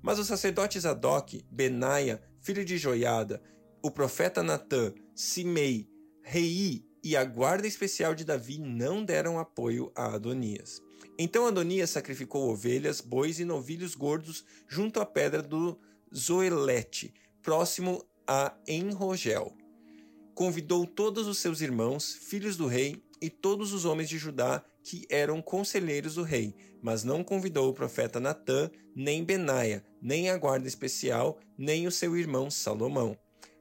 Mas 0.00 0.20
os 0.20 0.28
sacerdotes 0.28 0.82
Zadok, 0.82 1.44
Benaia, 1.50 2.22
filho 2.40 2.64
de 2.64 2.78
Joiada, 2.78 3.42
o 3.82 3.90
profeta 3.90 4.42
Natã, 4.42 4.92
Simei, 5.14 5.88
Rei 6.22 6.84
e 7.02 7.16
a 7.16 7.24
guarda 7.24 7.66
especial 7.66 8.14
de 8.14 8.24
Davi 8.24 8.58
não 8.58 9.04
deram 9.04 9.38
apoio 9.38 9.90
a 9.94 10.14
Adonias. 10.14 10.82
Então 11.18 11.46
Adonias 11.46 11.90
sacrificou 11.90 12.50
ovelhas, 12.50 13.00
bois 13.00 13.40
e 13.40 13.44
novilhos 13.44 13.94
gordos 13.94 14.44
junto 14.68 15.00
à 15.00 15.06
pedra 15.06 15.42
do 15.42 15.78
Zoelete, 16.14 17.14
próximo 17.42 18.04
a 18.26 18.54
Enrogel. 18.66 19.56
Convidou 20.34 20.86
todos 20.86 21.26
os 21.26 21.38
seus 21.38 21.60
irmãos, 21.60 22.14
filhos 22.14 22.56
do 22.56 22.66
rei, 22.66 23.02
e 23.20 23.28
todos 23.28 23.72
os 23.72 23.84
homens 23.84 24.08
de 24.08 24.18
Judá 24.18 24.62
que 24.82 25.04
eram 25.10 25.42
conselheiros 25.42 26.14
do 26.14 26.22
rei, 26.22 26.54
mas 26.80 27.02
não 27.02 27.24
convidou 27.24 27.68
o 27.68 27.74
profeta 27.74 28.20
Natã, 28.20 28.70
nem 28.94 29.24
Benaia, 29.24 29.84
nem 30.00 30.30
a 30.30 30.38
guarda 30.38 30.68
especial, 30.68 31.38
nem 31.56 31.86
o 31.86 31.90
seu 31.90 32.16
irmão 32.16 32.50
Salomão. 32.50 33.16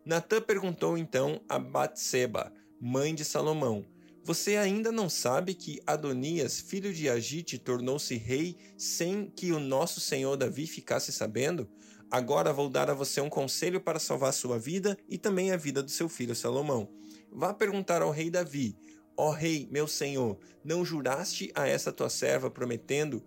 Natã 0.07 0.39
perguntou 0.39 0.97
então 0.97 1.41
a 1.49 1.59
Batseba, 1.59 2.53
mãe 2.79 3.13
de 3.13 3.25
Salomão: 3.25 3.85
Você 4.23 4.55
ainda 4.55 4.89
não 4.89 5.09
sabe 5.09 5.53
que 5.53 5.81
Adonias, 5.85 6.61
filho 6.61 6.93
de 6.93 7.09
Agite, 7.09 7.57
tornou-se 7.57 8.15
rei 8.15 8.55
sem 8.77 9.29
que 9.29 9.51
o 9.51 9.59
nosso 9.59 9.99
senhor 9.99 10.37
Davi 10.37 10.65
ficasse 10.65 11.11
sabendo? 11.11 11.69
Agora 12.09 12.53
vou 12.53 12.69
dar 12.69 12.89
a 12.89 12.93
você 12.93 13.19
um 13.19 13.29
conselho 13.29 13.81
para 13.81 13.99
salvar 13.99 14.31
sua 14.31 14.57
vida 14.57 14.97
e 15.09 15.17
também 15.17 15.51
a 15.51 15.57
vida 15.57 15.83
do 15.83 15.91
seu 15.91 16.07
filho 16.07 16.33
Salomão. 16.33 16.87
Vá 17.29 17.53
perguntar 17.53 18.01
ao 18.01 18.09
rei 18.09 18.29
Davi: 18.29 18.77
Ó 19.17 19.27
oh, 19.27 19.31
rei, 19.33 19.67
meu 19.69 19.89
senhor, 19.89 20.39
não 20.63 20.85
juraste 20.85 21.51
a 21.53 21.67
essa 21.67 21.91
tua 21.91 22.09
serva 22.09 22.49
prometendo? 22.49 23.21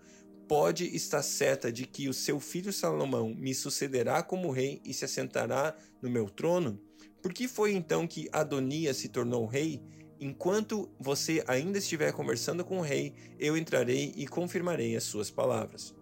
Pode 0.51 0.85
estar 0.97 1.23
certa 1.23 1.71
de 1.71 1.87
que 1.87 2.09
o 2.09 2.13
seu 2.13 2.41
filho 2.41 2.73
Salomão 2.73 3.33
me 3.33 3.55
sucederá 3.55 4.21
como 4.21 4.51
rei 4.51 4.83
e 4.85 4.93
se 4.93 5.05
assentará 5.05 5.77
no 6.03 6.11
meu 6.11 6.29
trono? 6.29 6.77
Por 7.23 7.33
que 7.33 7.47
foi 7.47 7.73
então 7.73 8.05
que 8.05 8.29
Adonias 8.33 8.97
se 8.97 9.09
tornou 9.09 9.47
rei? 9.47 9.81
Enquanto 10.19 10.91
você 10.99 11.45
ainda 11.47 11.79
estiver 11.79 12.13
conversando 12.13 12.65
com 12.65 12.79
o 12.79 12.83
rei, 12.83 13.15
eu 13.39 13.57
entrarei 13.57 14.13
e 14.17 14.27
confirmarei 14.27 14.97
as 14.97 15.05
suas 15.05 15.31
palavras. 15.31 15.95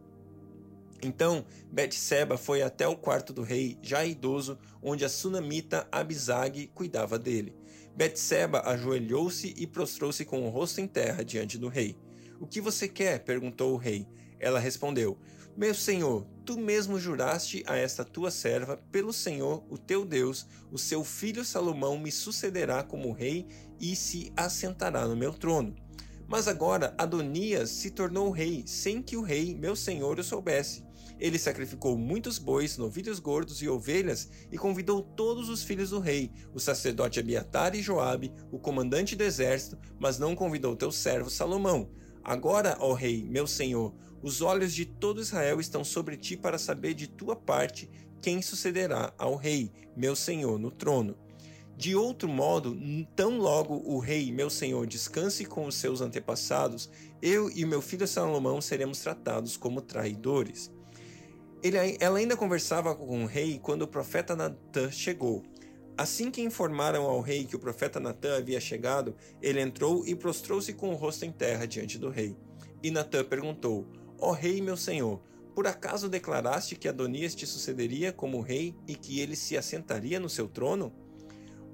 Então 1.02 1.45
Betseba 1.71 2.38
foi 2.38 2.62
até 2.62 2.88
o 2.88 2.97
quarto 2.97 3.35
do 3.35 3.43
rei, 3.43 3.76
já 3.83 4.02
idoso, 4.02 4.59
onde 4.83 5.05
a 5.05 5.11
sunamita 5.11 5.87
Abizag 5.93 6.69
cuidava 6.69 7.19
dele. 7.19 7.55
Betseba 7.95 8.62
ajoelhou-se 8.64 9.52
e 9.59 9.67
prostrou-se 9.67 10.25
com 10.25 10.47
o 10.47 10.49
rosto 10.49 10.81
em 10.81 10.87
terra 10.87 11.23
diante 11.23 11.59
do 11.59 11.69
rei. 11.69 11.99
O 12.40 12.47
que 12.47 12.62
você 12.62 12.88
quer? 12.88 13.25
perguntou 13.25 13.75
o 13.75 13.76
rei. 13.76 14.09
Ela 14.38 14.59
respondeu: 14.59 15.18
Meu 15.57 15.75
senhor, 15.75 16.26
tu 16.45 16.59
mesmo 16.59 16.99
juraste 16.99 17.62
a 17.66 17.76
esta 17.76 18.04
tua 18.04 18.30
serva, 18.30 18.76
pelo 18.90 19.12
Senhor, 19.12 19.64
o 19.68 19.76
teu 19.76 20.04
Deus, 20.04 20.47
o 20.71 20.78
seu 20.78 21.04
filho 21.04 21.45
Salomão 21.45 21.99
me 21.99 22.11
sucederá 22.11 22.83
como 22.83 23.12
rei 23.12 23.47
e 23.80 23.95
se 23.95 24.33
assentará 24.37 25.07
no 25.07 25.16
meu 25.16 25.33
trono. 25.33 25.75
Mas 26.26 26.47
agora 26.47 26.95
Adonias 26.99 27.71
se 27.71 27.90
tornou 27.90 28.30
rei, 28.30 28.62
sem 28.66 29.02
que 29.02 29.16
o 29.16 29.23
rei, 29.23 29.54
meu 29.54 29.75
senhor, 29.75 30.18
o 30.18 30.25
soubesse. 30.25 30.87
Ele 31.18 31.38
sacrificou 31.38 31.97
muitos 31.97 32.38
bois, 32.38 32.76
novilhos 32.76 33.18
gordos 33.18 33.61
e 33.61 33.68
ovelhas 33.68 34.28
e 34.52 34.59
convidou 34.59 35.02
todos 35.02 35.49
os 35.49 35.62
filhos 35.62 35.90
do 35.90 35.99
rei, 35.99 36.30
o 36.54 36.61
sacerdote 36.61 37.18
Abiatar 37.18 37.75
e 37.75 37.83
Joabe, 37.83 38.33
o 38.52 38.59
comandante 38.59 39.16
do 39.16 39.25
exército, 39.25 39.78
mas 39.99 40.18
não 40.18 40.37
convidou 40.37 40.76
teu 40.76 40.92
servo 40.92 41.30
Salomão. 41.30 41.90
Agora, 42.23 42.76
ó 42.78 42.92
rei, 42.92 43.25
meu 43.25 43.47
senhor, 43.47 43.95
os 44.22 44.40
olhos 44.42 44.75
de 44.75 44.84
todo 44.84 45.20
Israel 45.20 45.60
estão 45.60 45.84
sobre 45.84 46.16
ti 46.16 46.37
para 46.37 46.58
saber 46.58 46.94
de 46.94 47.06
tua 47.06 47.37
parte 47.37 47.88
quem 48.20 48.42
sucederá 48.42 49.12
ao 49.16 49.37
rei, 49.37 49.70
meu 49.96 50.16
senhor, 50.16 50.58
no 50.58 50.70
trono. 50.70 51.16
De 51.76 51.94
outro 51.94 52.28
modo, 52.28 52.76
tão 53.14 53.38
logo 53.38 53.80
o 53.87 54.00
rei, 54.00 54.32
meu 54.32 54.50
senhor, 54.50 54.84
descanse 54.84 55.44
com 55.44 55.64
os 55.64 55.76
seus 55.76 56.00
antepassados, 56.00 56.90
eu 57.22 57.48
e 57.50 57.64
meu 57.64 57.80
filho 57.80 58.08
Salomão 58.08 58.60
seremos 58.60 58.98
tratados 58.98 59.56
como 59.56 59.80
traidores. 59.80 60.72
Ele, 61.62 61.76
ela 62.00 62.18
ainda 62.18 62.37
conversava 62.37 62.96
com 62.96 63.22
o 63.22 63.26
rei 63.26 63.60
quando 63.60 63.82
o 63.82 63.88
profeta 63.88 64.34
Natã 64.34 64.90
chegou. 64.90 65.44
Assim 65.96 66.30
que 66.30 66.42
informaram 66.42 67.04
ao 67.04 67.20
rei 67.20 67.44
que 67.44 67.56
o 67.56 67.60
profeta 67.60 68.00
Natã 68.00 68.37
havia 68.37 68.60
chegado, 68.60 69.14
ele 69.40 69.60
entrou 69.60 70.04
e 70.06 70.14
prostrou-se 70.14 70.72
com 70.72 70.90
o 70.90 70.96
rosto 70.96 71.25
em 71.25 71.32
terra 71.32 71.66
diante 71.66 71.96
do 71.96 72.08
rei. 72.08 72.37
E 72.82 72.90
Natã 72.90 73.25
perguntou: 73.25 73.87
Ó 74.18 74.32
rei, 74.32 74.60
meu 74.60 74.76
senhor, 74.76 75.20
por 75.54 75.66
acaso 75.66 76.08
declaraste 76.08 76.75
que 76.75 76.88
Adonias 76.88 77.34
te 77.34 77.46
sucederia 77.46 78.12
como 78.12 78.40
rei 78.40 78.75
e 78.87 78.96
que 78.96 79.20
ele 79.20 79.37
se 79.37 79.56
assentaria 79.56 80.18
no 80.18 80.28
seu 80.28 80.48
trono? 80.48 80.92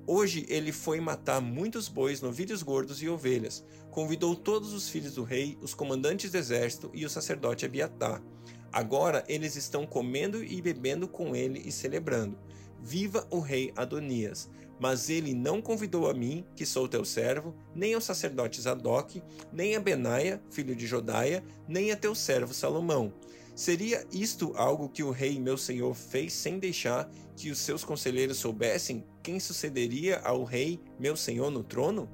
Hoje 0.07 0.45
ele 0.51 0.71
foi 0.71 1.01
matar 1.01 1.41
muitos 1.41 1.89
bois, 1.89 2.21
novilhos 2.21 2.63
gordos 2.63 3.03
e 3.03 3.09
ovelhas. 3.09 3.65
Convidou 3.91 4.37
todos 4.37 4.75
os 4.75 4.91
filhos 4.91 5.15
do 5.15 5.23
rei, 5.23 5.57
os 5.63 5.73
comandantes 5.73 6.31
do 6.31 6.37
exército 6.37 6.91
e 6.93 7.07
o 7.07 7.11
sacerdote 7.11 7.65
Abiatar. 7.65 8.23
Agora 8.71 9.25
eles 9.27 9.57
estão 9.57 9.87
comendo 9.87 10.45
e 10.45 10.61
bebendo 10.61 11.09
com 11.09 11.35
ele 11.35 11.63
e 11.65 11.73
celebrando. 11.73 12.39
Viva 12.83 13.27
o 13.31 13.41
rei 13.41 13.73
Adonias! 13.75 14.51
Mas 14.79 15.09
ele 15.09 15.35
não 15.35 15.63
convidou 15.63 16.09
a 16.09 16.15
mim, 16.15 16.45
que 16.57 16.67
sou 16.67 16.89
teu 16.89 17.05
servo, 17.05 17.55
nem 17.75 17.95
ao 17.95 18.01
sacerdote 18.01 18.61
Zadok, 18.61 19.23
nem 19.53 19.77
a 19.77 19.81
Benaia, 19.81 20.43
filho 20.51 20.75
de 20.75 20.87
Jodaia, 20.87 21.45
nem 21.69 21.93
a 21.93 21.97
teu 21.97 22.15
servo 22.15 22.53
Salomão. 22.53 23.13
Seria 23.55 24.05
isto 24.13 24.53
algo 24.57 24.89
que 24.89 25.03
o 25.03 25.13
rei 25.13 25.39
meu 25.39 25.57
senhor 25.57 25.95
fez 25.95 26.33
sem 26.33 26.59
deixar 26.59 27.09
que 27.37 27.51
os 27.51 27.59
seus 27.59 27.85
conselheiros 27.85 28.39
soubessem 28.39 29.05
quem 29.23 29.39
sucederia 29.39 30.19
ao 30.21 30.43
rei 30.43 30.81
meu 30.99 31.17
senhor 31.17 31.51
no 31.51 31.63
trono? 31.63 32.11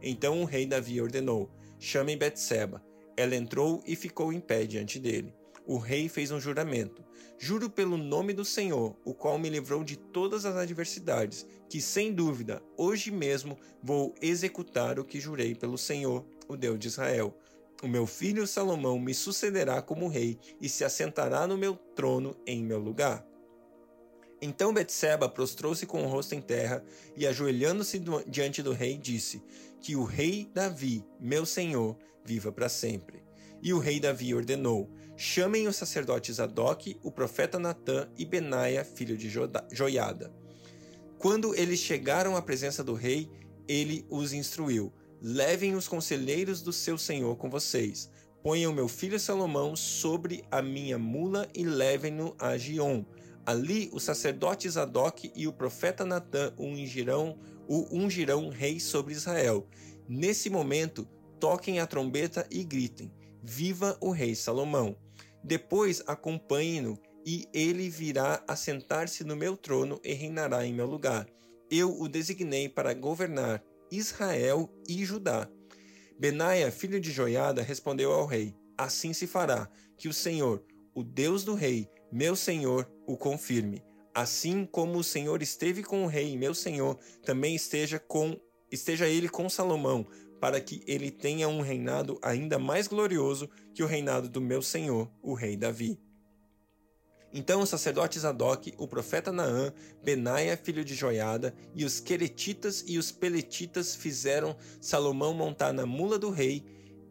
Então 0.00 0.40
o 0.40 0.44
rei 0.44 0.66
Davi 0.66 1.00
ordenou: 1.00 1.50
Chamem 1.80 2.16
Betseba. 2.16 2.80
Ela 3.16 3.34
entrou 3.34 3.82
e 3.86 3.96
ficou 3.96 4.32
em 4.32 4.40
pé 4.40 4.66
diante 4.66 4.98
dele 4.98 5.34
o 5.66 5.78
rei 5.78 6.08
fez 6.08 6.30
um 6.30 6.40
juramento: 6.40 7.02
Juro 7.38 7.68
pelo 7.68 7.96
nome 7.96 8.32
do 8.32 8.44
Senhor, 8.44 8.96
o 9.04 9.12
qual 9.12 9.38
me 9.38 9.50
livrou 9.50 9.82
de 9.82 9.96
todas 9.96 10.44
as 10.44 10.56
adversidades, 10.56 11.46
que 11.68 11.80
sem 11.80 12.12
dúvida, 12.12 12.62
hoje 12.76 13.10
mesmo 13.10 13.58
vou 13.82 14.14
executar 14.22 14.98
o 14.98 15.04
que 15.04 15.20
jurei 15.20 15.54
pelo 15.54 15.76
Senhor, 15.76 16.24
o 16.48 16.56
Deus 16.56 16.78
de 16.78 16.88
Israel. 16.88 17.36
O 17.82 17.88
meu 17.88 18.06
filho 18.06 18.46
Salomão 18.46 18.98
me 18.98 19.12
sucederá 19.12 19.82
como 19.82 20.08
rei 20.08 20.38
e 20.60 20.68
se 20.68 20.84
assentará 20.84 21.46
no 21.46 21.58
meu 21.58 21.74
trono 21.74 22.36
em 22.46 22.64
meu 22.64 22.78
lugar. 22.78 23.26
Então 24.40 24.72
Betseba 24.72 25.28
prostrou-se 25.28 25.84
com 25.86 26.02
o 26.02 26.06
rosto 26.06 26.34
em 26.34 26.40
terra 26.40 26.84
e, 27.16 27.26
ajoelhando-se 27.26 28.00
diante 28.26 28.62
do 28.62 28.72
rei, 28.72 28.96
disse: 28.96 29.42
Que 29.80 29.96
o 29.96 30.04
rei 30.04 30.48
Davi, 30.52 31.04
meu 31.18 31.44
senhor, 31.44 31.96
viva 32.24 32.52
para 32.52 32.68
sempre. 32.68 33.22
E 33.62 33.72
o 33.72 33.78
rei 33.78 33.98
Davi 33.98 34.34
ordenou: 34.34 34.90
Chamem 35.16 35.68
os 35.68 35.76
sacerdotes 35.76 36.40
Adoc, 36.40 36.96
o 37.02 37.10
profeta 37.10 37.58
Natã 37.58 38.08
e 38.16 38.24
Benaia, 38.24 38.84
filho 38.84 39.16
de 39.16 39.30
Joiada. 39.72 40.32
Quando 41.18 41.54
eles 41.54 41.78
chegaram 41.78 42.36
à 42.36 42.42
presença 42.42 42.82
do 42.82 42.94
rei, 42.94 43.30
ele 43.68 44.04
os 44.10 44.32
instruiu: 44.32 44.92
Levem 45.22 45.74
os 45.74 45.88
conselheiros 45.88 46.62
do 46.62 46.72
seu 46.72 46.98
senhor 46.98 47.36
com 47.36 47.48
vocês. 47.48 48.10
Ponham 48.42 48.72
meu 48.72 48.88
filho 48.88 49.18
Salomão 49.18 49.74
sobre 49.74 50.44
a 50.50 50.60
minha 50.60 50.98
mula 50.98 51.48
e 51.54 51.64
levem-no 51.64 52.34
a 52.38 52.58
Gion 52.58 53.04
Ali 53.46 53.90
os 53.92 54.02
sacerdotes 54.02 54.72
Zadok 54.72 55.30
e 55.36 55.46
o 55.46 55.52
profeta 55.52 56.04
Natã 56.04 56.54
ungirão, 56.58 57.38
o 57.68 57.86
ungirão 57.94 58.48
rei 58.48 58.80
sobre 58.80 59.12
Israel. 59.12 59.68
Nesse 60.08 60.48
momento, 60.48 61.06
toquem 61.38 61.78
a 61.78 61.86
trombeta 61.86 62.46
e 62.50 62.64
gritem: 62.64 63.12
Viva 63.42 63.98
o 64.00 64.10
rei 64.10 64.34
Salomão! 64.34 64.96
Depois 65.44 66.02
acompanhem-no, 66.06 66.98
e 67.26 67.46
ele 67.52 67.90
virá 67.90 68.42
assentar-se 68.48 69.22
no 69.24 69.36
meu 69.36 69.58
trono 69.58 70.00
e 70.02 70.14
reinará 70.14 70.64
em 70.64 70.72
meu 70.72 70.86
lugar. 70.86 71.28
Eu 71.70 72.00
o 72.00 72.08
designei 72.08 72.66
para 72.66 72.94
governar 72.94 73.62
Israel 73.90 74.70
e 74.88 75.04
Judá. 75.04 75.48
Benaia, 76.18 76.72
filho 76.72 76.98
de 76.98 77.10
Joiada, 77.12 77.60
respondeu 77.60 78.10
ao 78.10 78.24
rei: 78.24 78.54
Assim 78.76 79.12
se 79.12 79.26
fará, 79.26 79.68
que 79.98 80.08
o 80.08 80.14
Senhor, 80.14 80.64
o 80.94 81.04
Deus 81.04 81.44
do 81.44 81.54
rei, 81.54 81.90
meu 82.10 82.34
senhor, 82.34 82.90
o 83.06 83.16
confirme. 83.16 83.82
Assim 84.14 84.64
como 84.64 84.98
o 84.98 85.04
Senhor 85.04 85.42
esteve 85.42 85.82
com 85.82 86.04
o 86.04 86.06
rei, 86.06 86.38
meu 86.38 86.54
senhor, 86.54 86.98
também 87.22 87.54
esteja 87.54 87.98
com 87.98 88.38
esteja 88.70 89.06
ele 89.06 89.28
com 89.28 89.48
Salomão, 89.48 90.06
para 90.44 90.60
que 90.60 90.84
ele 90.86 91.10
tenha 91.10 91.48
um 91.48 91.62
reinado 91.62 92.18
ainda 92.20 92.58
mais 92.58 92.86
glorioso 92.86 93.48
que 93.72 93.82
o 93.82 93.86
reinado 93.86 94.28
do 94.28 94.42
meu 94.42 94.60
senhor, 94.60 95.10
o 95.22 95.32
rei 95.32 95.56
Davi. 95.56 95.98
Então 97.32 97.62
os 97.62 97.70
sacerdotes 97.70 98.20
Zadok, 98.20 98.74
o 98.76 98.86
profeta 98.86 99.32
Naã, 99.32 99.72
Benaia, 100.02 100.54
filho 100.54 100.84
de 100.84 100.94
Joiada, 100.94 101.54
e 101.74 101.82
os 101.82 101.98
Queretitas 101.98 102.84
e 102.86 102.98
os 102.98 103.10
Peletitas 103.10 103.96
fizeram 103.96 104.54
Salomão 104.82 105.32
montar 105.32 105.72
na 105.72 105.86
mula 105.86 106.18
do 106.18 106.28
rei 106.28 106.62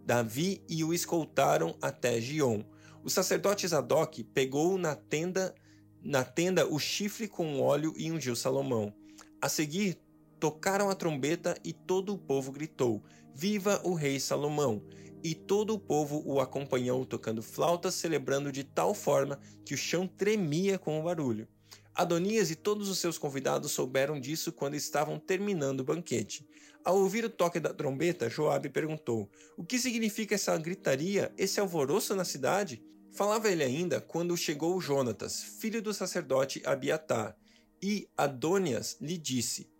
Davi 0.06 0.62
e 0.70 0.84
o 0.84 0.94
escoltaram 0.94 1.76
até 1.82 2.22
Gion. 2.22 2.62
O 3.04 3.10
sacerdote 3.10 3.68
Zadok 3.68 4.24
pegou 4.26 4.78
na 4.78 4.96
tenda 4.96 5.56
na 6.04 6.24
tenda 6.24 6.68
o 6.68 6.78
chifre 6.78 7.28
com 7.28 7.60
óleo 7.60 7.96
e 7.98 8.12
ungiu 8.12 8.36
Salomão. 8.36 8.94
A 9.42 9.50
seguir, 9.50 9.98
tocaram 10.44 10.90
a 10.90 10.96
trombeta 10.96 11.56
e 11.64 11.72
todo 11.72 12.14
o 12.14 12.18
povo 12.18 12.52
gritou: 12.52 13.02
Viva 13.36 13.82
o 13.84 13.94
rei 13.94 14.20
Salomão! 14.20 14.84
E 15.24 15.34
todo 15.34 15.74
o 15.74 15.80
povo 15.80 16.22
o 16.26 16.40
acompanhou 16.40 17.06
tocando 17.06 17.42
flautas, 17.42 17.96
celebrando 17.96 18.52
de 18.52 18.64
tal 18.64 18.94
forma 18.94 19.40
que 19.66 19.74
o 19.74 19.78
chão 19.78 20.06
tremia 20.06 20.78
com 20.78 21.00
o 21.00 21.04
barulho. 21.04 21.48
Adonias 21.96 22.52
e 22.52 22.56
todos 22.56 22.90
os 22.90 23.00
seus 23.00 23.18
convidados 23.18 23.72
souberam 23.72 24.20
disso 24.20 24.52
quando 24.52 24.76
estavam 24.76 25.18
terminando 25.18 25.80
o 25.80 25.84
banquete. 25.84 26.46
Ao 26.84 26.98
ouvir 26.98 27.24
o 27.24 27.30
toque 27.30 27.60
da 27.60 27.74
trombeta, 27.74 28.30
Joabe 28.30 28.70
perguntou: 28.70 29.30
O 29.58 29.64
que 29.64 29.80
significa 29.80 30.36
essa 30.36 30.58
gritaria, 30.58 31.34
esse 31.38 31.60
alvoroço 31.60 32.14
na 32.16 32.26
cidade? 32.26 32.84
Falava 33.14 33.50
ele 33.50 33.64
ainda 33.64 34.02
quando 34.02 34.36
chegou 34.36 34.82
Jonatas, 34.82 35.42
filho 35.42 35.82
do 35.82 35.94
sacerdote 35.94 36.62
Abiatar, 36.66 37.38
e 37.82 38.10
Adonias 38.18 38.98
lhe 39.00 39.18
disse: 39.18 39.73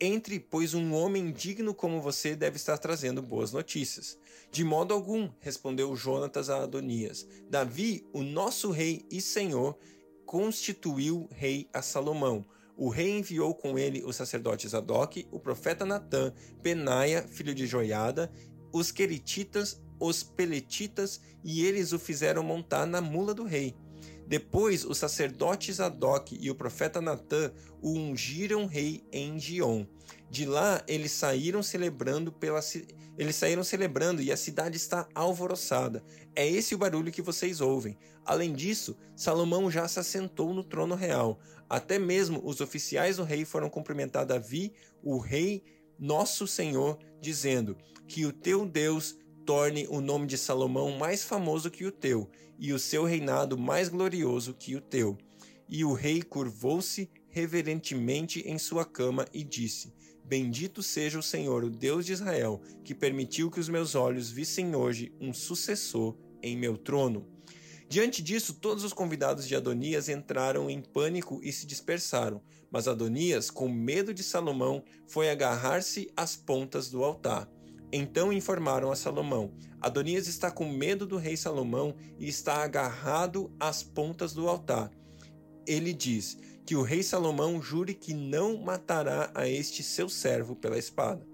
Entre, 0.00 0.40
pois 0.40 0.74
um 0.74 0.92
homem 0.92 1.30
digno 1.30 1.72
como 1.74 2.00
você 2.00 2.34
deve 2.34 2.56
estar 2.56 2.76
trazendo 2.78 3.22
boas 3.22 3.52
notícias. 3.52 4.18
De 4.50 4.64
modo 4.64 4.92
algum, 4.92 5.30
respondeu 5.40 5.94
Jonatas 5.94 6.50
a 6.50 6.62
Adonias. 6.62 7.26
Davi, 7.48 8.06
o 8.12 8.22
nosso 8.22 8.70
rei 8.70 9.06
e 9.10 9.20
senhor, 9.20 9.78
constituiu 10.26 11.28
rei 11.32 11.68
a 11.72 11.80
Salomão. 11.80 12.44
O 12.76 12.88
rei 12.88 13.18
enviou 13.18 13.54
com 13.54 13.78
ele 13.78 14.02
os 14.04 14.16
sacerdotes 14.16 14.72
Zadok, 14.72 15.28
o 15.30 15.38
profeta 15.38 15.86
Natã, 15.86 16.34
Benaia, 16.60 17.22
filho 17.22 17.54
de 17.54 17.66
Joiada, 17.66 18.32
os 18.72 18.90
querititas 18.90 19.80
os 19.98 20.22
peletitas 20.22 21.20
e 21.42 21.64
eles 21.64 21.92
o 21.92 21.98
fizeram 21.98 22.42
montar 22.42 22.86
na 22.86 23.00
mula 23.00 23.34
do 23.34 23.44
rei. 23.44 23.74
Depois, 24.26 24.84
os 24.84 24.98
sacerdotes 24.98 25.76
Zadok 25.76 26.38
e 26.40 26.50
o 26.50 26.54
profeta 26.54 27.00
Natã 27.00 27.52
o 27.80 27.92
ungiram 27.92 28.66
rei 28.66 29.04
em 29.12 29.38
Gion. 29.38 29.86
De 30.30 30.46
lá, 30.46 30.82
eles 30.88 31.12
saíram 31.12 31.62
celebrando 31.62 32.32
pela 32.32 32.60
eles 33.16 33.36
saíram 33.36 33.62
celebrando 33.62 34.20
e 34.20 34.32
a 34.32 34.36
cidade 34.36 34.76
está 34.76 35.08
alvoroçada. 35.14 36.02
É 36.34 36.48
esse 36.48 36.74
o 36.74 36.78
barulho 36.78 37.12
que 37.12 37.22
vocês 37.22 37.60
ouvem. 37.60 37.96
Além 38.24 38.52
disso, 38.52 38.96
Salomão 39.14 39.70
já 39.70 39.86
se 39.86 40.00
assentou 40.00 40.52
no 40.52 40.64
trono 40.64 40.96
real. 40.96 41.38
Até 41.68 41.98
mesmo 41.98 42.40
os 42.44 42.60
oficiais 42.60 43.16
do 43.16 43.22
rei 43.22 43.44
foram 43.44 43.70
cumprimentar 43.70 44.26
Davi, 44.26 44.72
o 45.02 45.18
rei, 45.18 45.62
nosso 45.98 46.46
Senhor, 46.46 46.98
dizendo: 47.20 47.76
Que 48.08 48.26
o 48.26 48.32
teu 48.32 48.66
Deus 48.66 49.16
torne 49.44 49.86
o 49.88 50.00
nome 50.00 50.26
de 50.26 50.38
Salomão 50.38 50.96
mais 50.96 51.22
famoso 51.22 51.70
que 51.70 51.84
o 51.84 51.92
teu, 51.92 52.28
e 52.58 52.72
o 52.72 52.78
seu 52.78 53.04
reinado 53.04 53.58
mais 53.58 53.88
glorioso 53.88 54.54
que 54.54 54.74
o 54.74 54.80
teu. 54.80 55.18
E 55.68 55.84
o 55.84 55.92
rei 55.92 56.22
curvou-se 56.22 57.10
reverentemente 57.28 58.40
em 58.40 58.58
sua 58.58 58.84
cama 58.84 59.26
e 59.32 59.42
disse: 59.42 59.92
Bendito 60.24 60.82
seja 60.82 61.18
o 61.18 61.22
Senhor, 61.22 61.64
o 61.64 61.70
Deus 61.70 62.06
de 62.06 62.12
Israel, 62.12 62.60
que 62.82 62.94
permitiu 62.94 63.50
que 63.50 63.60
os 63.60 63.68
meus 63.68 63.94
olhos 63.94 64.30
vissem 64.30 64.74
hoje 64.74 65.12
um 65.20 65.32
sucessor 65.32 66.16
em 66.42 66.56
meu 66.56 66.76
trono. 66.76 67.26
Diante 67.88 68.22
disso, 68.22 68.54
todos 68.54 68.82
os 68.82 68.92
convidados 68.92 69.46
de 69.46 69.54
Adonias 69.54 70.08
entraram 70.08 70.70
em 70.70 70.80
pânico 70.80 71.40
e 71.42 71.52
se 71.52 71.66
dispersaram, 71.66 72.42
mas 72.70 72.88
Adonias, 72.88 73.50
com 73.50 73.68
medo 73.68 74.14
de 74.14 74.22
Salomão, 74.22 74.82
foi 75.06 75.30
agarrar-se 75.30 76.10
às 76.16 76.34
pontas 76.34 76.88
do 76.88 77.04
altar. 77.04 77.48
Então 77.96 78.32
informaram 78.32 78.90
a 78.90 78.96
Salomão: 78.96 79.52
Adonias 79.80 80.26
está 80.26 80.50
com 80.50 80.68
medo 80.68 81.06
do 81.06 81.16
rei 81.16 81.36
Salomão 81.36 81.94
e 82.18 82.26
está 82.26 82.64
agarrado 82.64 83.54
às 83.60 83.84
pontas 83.84 84.32
do 84.32 84.48
altar. 84.48 84.90
Ele 85.64 85.92
diz 85.92 86.36
que 86.66 86.74
o 86.74 86.82
rei 86.82 87.04
Salomão 87.04 87.62
jure 87.62 87.94
que 87.94 88.12
não 88.12 88.56
matará 88.60 89.30
a 89.32 89.48
este 89.48 89.84
seu 89.84 90.08
servo 90.08 90.56
pela 90.56 90.76
espada. 90.76 91.24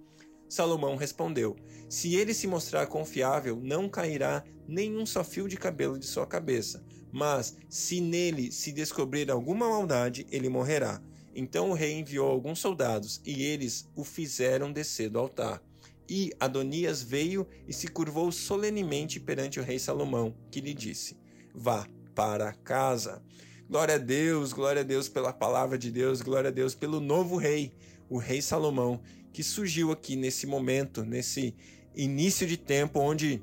Salomão 0.50 0.96
respondeu: 0.96 1.56
Se 1.88 2.14
ele 2.14 2.34
se 2.34 2.46
mostrar 2.46 2.86
confiável, 2.88 3.58
não 3.62 3.88
cairá 3.88 4.44
nenhum 4.68 5.06
só 5.06 5.24
fio 5.24 5.48
de 5.48 5.56
cabelo 5.56 5.98
de 5.98 6.04
sua 6.04 6.26
cabeça. 6.26 6.84
Mas, 7.10 7.56
se 7.70 8.02
nele 8.02 8.52
se 8.52 8.70
descobrir 8.70 9.30
alguma 9.30 9.66
maldade, 9.66 10.26
ele 10.30 10.50
morrerá. 10.50 11.02
Então 11.34 11.70
o 11.70 11.74
rei 11.74 11.94
enviou 11.94 12.28
alguns 12.28 12.58
soldados, 12.58 13.18
e 13.24 13.44
eles 13.44 13.88
o 13.96 14.04
fizeram 14.04 14.70
descer 14.70 15.08
do 15.08 15.18
altar. 15.18 15.62
E 16.10 16.32
Adonias 16.40 17.04
veio 17.04 17.46
e 17.68 17.72
se 17.72 17.86
curvou 17.86 18.32
solenemente 18.32 19.20
perante 19.20 19.60
o 19.60 19.62
rei 19.62 19.78
Salomão, 19.78 20.34
que 20.50 20.60
lhe 20.60 20.74
disse: 20.74 21.16
Vá 21.54 21.86
para 22.16 22.52
casa. 22.52 23.22
Glória 23.68 23.94
a 23.94 23.98
Deus, 23.98 24.52
glória 24.52 24.80
a 24.80 24.84
Deus 24.84 25.08
pela 25.08 25.32
palavra 25.32 25.78
de 25.78 25.88
Deus, 25.88 26.20
glória 26.20 26.48
a 26.48 26.52
Deus 26.52 26.74
pelo 26.74 26.98
novo 26.98 27.36
rei, 27.36 27.72
o 28.08 28.18
rei 28.18 28.42
Salomão, 28.42 29.00
que 29.32 29.44
surgiu 29.44 29.92
aqui 29.92 30.16
nesse 30.16 30.48
momento, 30.48 31.04
nesse 31.04 31.54
início 31.94 32.44
de 32.44 32.56
tempo 32.56 32.98
onde 32.98 33.40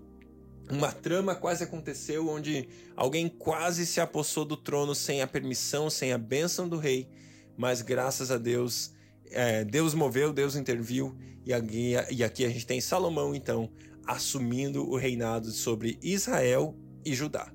uma 0.70 0.92
trama 0.92 1.34
quase 1.34 1.64
aconteceu, 1.64 2.28
onde 2.28 2.68
alguém 2.98 3.30
quase 3.30 3.86
se 3.86 4.02
apossou 4.02 4.44
do 4.44 4.58
trono 4.58 4.94
sem 4.94 5.22
a 5.22 5.28
permissão, 5.28 5.90
sem 5.90 6.12
a 6.12 6.18
bênção 6.18 6.68
do 6.68 6.78
rei, 6.78 7.08
mas 7.56 7.82
graças 7.82 8.30
a 8.30 8.38
Deus, 8.38 8.92
é, 9.32 9.64
Deus 9.64 9.94
moveu, 9.94 10.34
Deus 10.34 10.56
interviu 10.56 11.18
e 11.46 11.54
aqui, 11.54 11.94
e 12.12 12.24
aqui 12.24 12.46
a 12.46 12.50
gente 12.50 12.66
tem 12.66 12.82
Salomão, 12.82 13.34
então, 13.34 13.70
assumindo 14.06 14.90
o 14.90 14.98
reinado 14.98 15.52
sobre 15.52 15.98
Israel 16.02 16.76
e 17.06 17.14
Judá. 17.14 17.52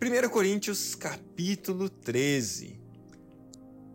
1 0.00 0.28
Coríntios 0.28 0.94
capítulo 0.94 1.88
13. 1.88 2.80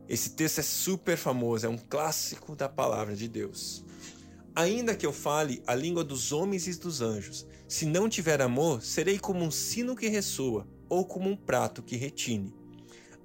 Esse 0.07 0.31
texto 0.31 0.59
é 0.59 0.63
super 0.63 1.17
famoso, 1.17 1.65
é 1.65 1.69
um 1.69 1.77
clássico 1.77 2.55
da 2.55 2.67
palavra 2.67 3.15
de 3.15 3.27
Deus. 3.27 3.85
Ainda 4.55 4.95
que 4.95 5.05
eu 5.05 5.13
fale 5.13 5.61
a 5.65 5.75
língua 5.75 6.03
dos 6.03 6.31
homens 6.31 6.67
e 6.67 6.79
dos 6.79 7.01
anjos, 7.01 7.47
se 7.67 7.85
não 7.85 8.09
tiver 8.09 8.41
amor, 8.41 8.81
serei 8.81 9.19
como 9.19 9.43
um 9.43 9.51
sino 9.51 9.95
que 9.95 10.07
ressoa 10.07 10.67
ou 10.89 11.05
como 11.05 11.29
um 11.29 11.35
prato 11.35 11.83
que 11.83 11.95
retine. 11.95 12.58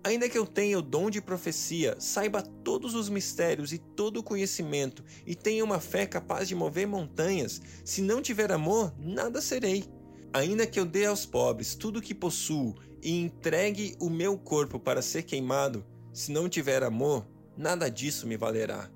Ainda 0.05 0.29
que 0.29 0.37
eu 0.37 0.47
tenha 0.47 0.79
o 0.79 0.83
dom 0.83 1.09
de 1.09 1.23
profecia, 1.23 1.97
saiba 1.99 2.43
todos 2.43 2.95
os 2.95 3.09
mistérios 3.09 3.73
e 3.73 3.79
todo 3.79 4.19
o 4.19 4.23
conhecimento, 4.23 5.03
e 5.27 5.35
tenha 5.35 5.65
uma 5.65 5.81
fé 5.81 6.05
capaz 6.05 6.47
de 6.47 6.55
mover 6.55 6.87
montanhas, 6.87 7.63
se 7.83 8.03
não 8.03 8.21
tiver 8.21 8.53
amor, 8.53 8.93
nada 8.99 9.41
serei. 9.41 9.85
Ainda 10.31 10.67
que 10.67 10.79
eu 10.79 10.85
dê 10.85 11.07
aos 11.07 11.25
pobres 11.25 11.75
tudo 11.75 12.01
o 12.01 12.03
que 12.03 12.15
possuo 12.15 12.75
e 13.03 13.19
entregue 13.19 13.97
o 13.99 14.11
meu 14.11 14.37
corpo 14.37 14.79
para 14.79 15.01
ser 15.01 15.23
queimado, 15.23 15.85
Se 16.13 16.31
não 16.31 16.49
tiver 16.49 16.85
amor, 16.85 17.27
nada 17.57 17.91
disso 17.91 18.27
me 18.27 18.37
valerá. 18.37 18.89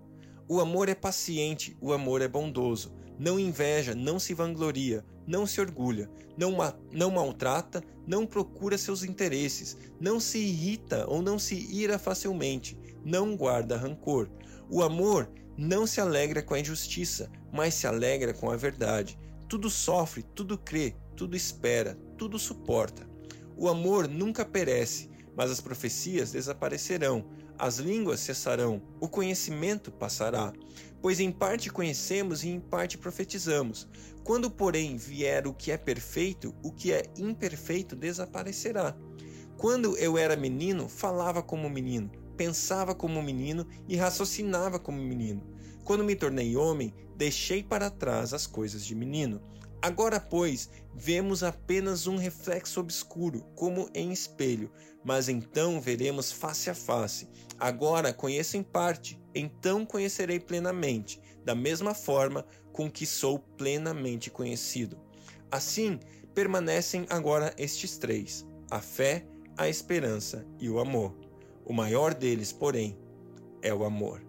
O 0.47 0.61
amor 0.61 0.89
é 0.89 0.95
paciente, 0.95 1.77
o 1.81 1.93
amor 1.93 2.23
é 2.23 2.29
bondoso. 2.29 2.95
Não 3.19 3.41
inveja, 3.41 3.93
não 3.93 4.21
se 4.21 4.35
vangloria, 4.35 5.05
não 5.29 5.47
se 5.47 5.61
orgulha, 5.61 6.11
não, 6.39 6.53
ma 6.53 6.75
não 6.91 7.11
maltrata, 7.11 7.85
não 8.07 8.27
procura 8.27 8.79
seus 8.79 9.05
interesses, 9.05 9.77
não 10.01 10.19
se 10.19 10.39
irrita 10.39 11.05
ou 11.07 11.21
não 11.21 11.39
se 11.39 11.55
ira 11.71 11.99
facilmente, 11.99 12.79
não 13.05 13.37
guarda 13.37 13.77
rancor. 13.77 14.31
O 14.71 14.83
amor 14.83 15.31
não 15.57 15.87
se 15.87 16.01
alegra 16.01 16.43
com 16.43 16.55
a 16.55 16.61
injustiça, 16.61 17.31
mas 17.53 17.75
se 17.75 17.87
alegra 17.87 18.33
com 18.33 18.51
a 18.51 18.57
verdade. 18.57 19.19
Tudo 19.47 19.69
sofre, 19.69 20.23
tudo 20.35 20.57
crê, 20.57 20.97
tudo 21.15 21.37
espera, 21.37 21.95
tudo 22.17 22.39
suporta. 22.39 23.07
O 23.55 23.69
amor 23.69 24.09
nunca 24.09 24.47
perece, 24.47 25.11
mas 25.37 25.51
as 25.51 25.61
profecias 25.61 26.33
desaparecerão, 26.33 27.27
as 27.59 27.79
línguas 27.79 28.21
cessarão, 28.21 28.81
o 29.01 29.09
conhecimento 29.09 29.91
passará. 29.91 30.53
Pois 31.03 31.21
em 31.21 31.31
parte 31.31 31.71
conhecemos 31.71 32.45
e 32.45 32.49
em 32.49 32.61
parte 32.61 32.97
profetizamos. 32.97 33.89
Quando, 34.25 34.51
porém, 34.51 34.97
vier 34.97 35.47
o 35.47 35.55
que 35.55 35.73
é 35.73 35.77
perfeito, 35.77 36.55
o 36.63 36.73
que 36.73 36.93
é 36.93 37.05
imperfeito 37.17 37.97
desaparecerá. 37.97 38.97
Quando 39.57 39.97
eu 39.97 40.17
era 40.17 40.37
menino, 40.37 40.89
falava 40.89 41.43
como 41.43 41.69
menino, 41.69 42.11
pensava 42.37 42.95
como 42.95 43.23
menino 43.23 43.67
e 43.89 43.97
raciocinava 43.97 44.79
como 44.79 44.99
menino. 44.99 45.43
Quando 45.83 46.05
me 46.05 46.15
tornei 46.15 46.57
homem, 46.57 46.95
deixei 47.17 47.63
para 47.63 47.91
trás 47.91 48.33
as 48.33 48.47
coisas 48.47 48.85
de 48.85 48.95
menino. 48.95 49.41
Agora, 49.81 50.19
pois, 50.19 50.69
vemos 50.93 51.43
apenas 51.43 52.07
um 52.09 52.17
reflexo 52.17 52.81
obscuro, 52.81 53.45
como 53.55 53.89
em 53.95 54.13
espelho, 54.13 54.73
mas 55.05 55.29
então 55.29 55.81
veremos 55.81 56.33
face 56.33 56.69
a 56.69 56.75
face. 56.75 57.29
Agora 57.59 58.13
conheço 58.13 58.57
em 58.57 58.63
parte, 58.63 59.21
então 59.35 59.87
conhecerei 59.87 60.41
plenamente, 60.41 61.21
da 61.45 61.55
mesma 61.55 61.95
forma 61.95 62.45
com 62.73 62.91
que 62.91 63.07
sou 63.07 63.39
plenamente 63.39 64.31
conhecido. 64.31 64.99
Assim, 65.51 66.01
permanecem 66.35 67.07
agora 67.09 67.55
estes 67.57 67.97
três: 67.99 68.45
a 68.71 68.81
fé, 68.81 69.25
a 69.57 69.69
esperança 69.69 70.45
e 70.59 70.69
o 70.69 70.81
amor. 70.81 71.15
O 71.65 71.73
maior 71.73 72.15
deles, 72.15 72.53
porém, 72.53 72.99
é 73.63 73.73
o 73.73 73.85
amor. 73.85 74.23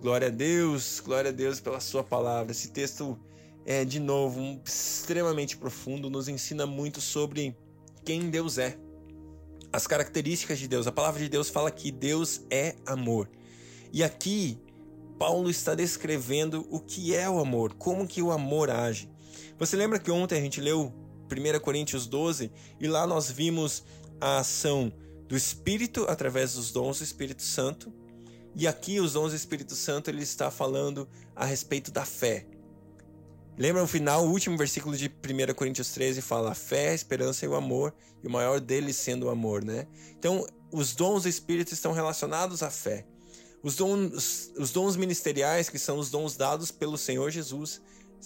Glória 0.00 0.28
a 0.28 0.30
Deus, 0.30 1.00
glória 1.00 1.30
a 1.30 1.34
Deus 1.34 1.58
pela 1.58 1.80
Sua 1.80 2.04
palavra. 2.04 2.52
Esse 2.52 2.70
texto 2.70 3.18
é, 3.66 3.84
de 3.84 3.98
novo, 3.98 4.40
um, 4.40 4.60
extremamente 4.64 5.56
profundo, 5.56 6.08
nos 6.08 6.28
ensina 6.28 6.64
muito 6.64 7.00
sobre 7.00 7.54
quem 8.04 8.30
Deus 8.30 8.58
é, 8.58 8.78
as 9.72 9.88
características 9.88 10.60
de 10.60 10.68
Deus. 10.68 10.86
A 10.86 10.92
palavra 10.92 11.20
de 11.20 11.28
Deus 11.28 11.50
fala 11.50 11.70
que 11.70 11.90
Deus 11.90 12.42
é 12.48 12.76
amor. 12.86 13.28
E 13.92 14.04
aqui, 14.04 14.56
Paulo 15.18 15.50
está 15.50 15.74
descrevendo 15.74 16.66
o 16.70 16.78
que 16.78 17.14
é 17.14 17.28
o 17.28 17.40
amor, 17.40 17.74
como 17.74 18.06
que 18.06 18.22
o 18.22 18.30
amor 18.30 18.70
age. 18.70 19.10
Você 19.58 19.76
lembra 19.76 19.98
que 19.98 20.10
ontem 20.10 20.38
a 20.38 20.40
gente 20.40 20.60
leu 20.60 20.92
1 21.30 21.60
Coríntios 21.60 22.06
12 22.06 22.52
e 22.80 22.86
lá 22.86 23.04
nós 23.06 23.30
vimos 23.30 23.82
a 24.20 24.38
ação 24.38 24.92
do 25.26 25.36
Espírito 25.36 26.06
através 26.08 26.54
dos 26.54 26.70
dons 26.70 26.98
do 26.98 27.04
Espírito 27.04 27.42
Santo. 27.42 27.92
E 28.54 28.66
aqui 28.66 29.00
os 29.00 29.14
dons 29.14 29.32
do 29.32 29.36
Espírito 29.36 29.74
Santo 29.74 30.08
ele 30.08 30.22
está 30.22 30.50
falando 30.50 31.08
a 31.34 31.44
respeito 31.44 31.90
da 31.90 32.04
fé. 32.04 32.46
Lembra 33.58 33.82
o 33.82 33.86
final, 33.86 34.26
o 34.26 34.30
último 34.30 34.56
versículo 34.56 34.94
de 34.94 35.06
1 35.06 35.54
Coríntios 35.54 35.90
13 35.90 36.20
fala 36.20 36.52
a 36.52 36.54
fé, 36.54 36.90
a 36.90 36.94
esperança 36.94 37.46
e 37.46 37.48
o 37.48 37.54
amor, 37.54 37.94
e 38.22 38.26
o 38.26 38.30
maior 38.30 38.60
deles 38.60 38.96
sendo 38.96 39.26
o 39.26 39.30
amor, 39.30 39.64
né? 39.64 39.86
Então, 40.18 40.46
os 40.70 40.94
dons 40.94 41.22
do 41.22 41.28
Espírito 41.28 41.72
estão 41.72 41.92
relacionados 41.92 42.62
à 42.62 42.70
fé. 42.70 43.06
Os 43.62 43.76
dons, 43.76 44.52
os 44.58 44.70
dons 44.72 44.94
ministeriais, 44.96 45.70
que 45.70 45.78
são 45.78 45.98
os 45.98 46.10
dons 46.10 46.36
dados 46.36 46.70
pelo 46.70 46.98
Senhor 46.98 47.30
Jesus, 47.30 47.80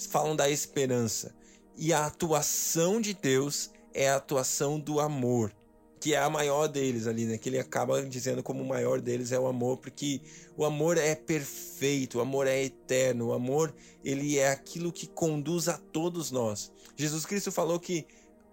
falam 0.08 0.34
da 0.34 0.50
esperança. 0.50 1.32
E 1.76 1.92
a 1.92 2.06
atuação 2.06 3.00
de 3.00 3.14
Deus 3.14 3.70
é 3.94 4.08
a 4.08 4.16
atuação 4.16 4.80
do 4.80 4.98
amor 4.98 5.52
que 6.00 6.14
é 6.14 6.18
a 6.18 6.30
maior 6.30 6.66
deles 6.66 7.06
ali, 7.06 7.26
né? 7.26 7.36
Que 7.36 7.50
ele 7.50 7.58
acaba 7.58 8.02
dizendo 8.02 8.42
como 8.42 8.62
o 8.62 8.66
maior 8.66 9.00
deles 9.00 9.32
é 9.32 9.38
o 9.38 9.46
amor, 9.46 9.76
porque 9.76 10.22
o 10.56 10.64
amor 10.64 10.96
é 10.96 11.14
perfeito, 11.14 12.18
o 12.18 12.20
amor 12.22 12.46
é 12.46 12.64
eterno, 12.64 13.28
o 13.28 13.32
amor 13.34 13.74
ele 14.02 14.38
é 14.38 14.50
aquilo 14.50 14.90
que 14.90 15.06
conduz 15.06 15.68
a 15.68 15.76
todos 15.76 16.30
nós. 16.30 16.72
Jesus 16.96 17.26
Cristo 17.26 17.52
falou 17.52 17.78
que 17.78 18.06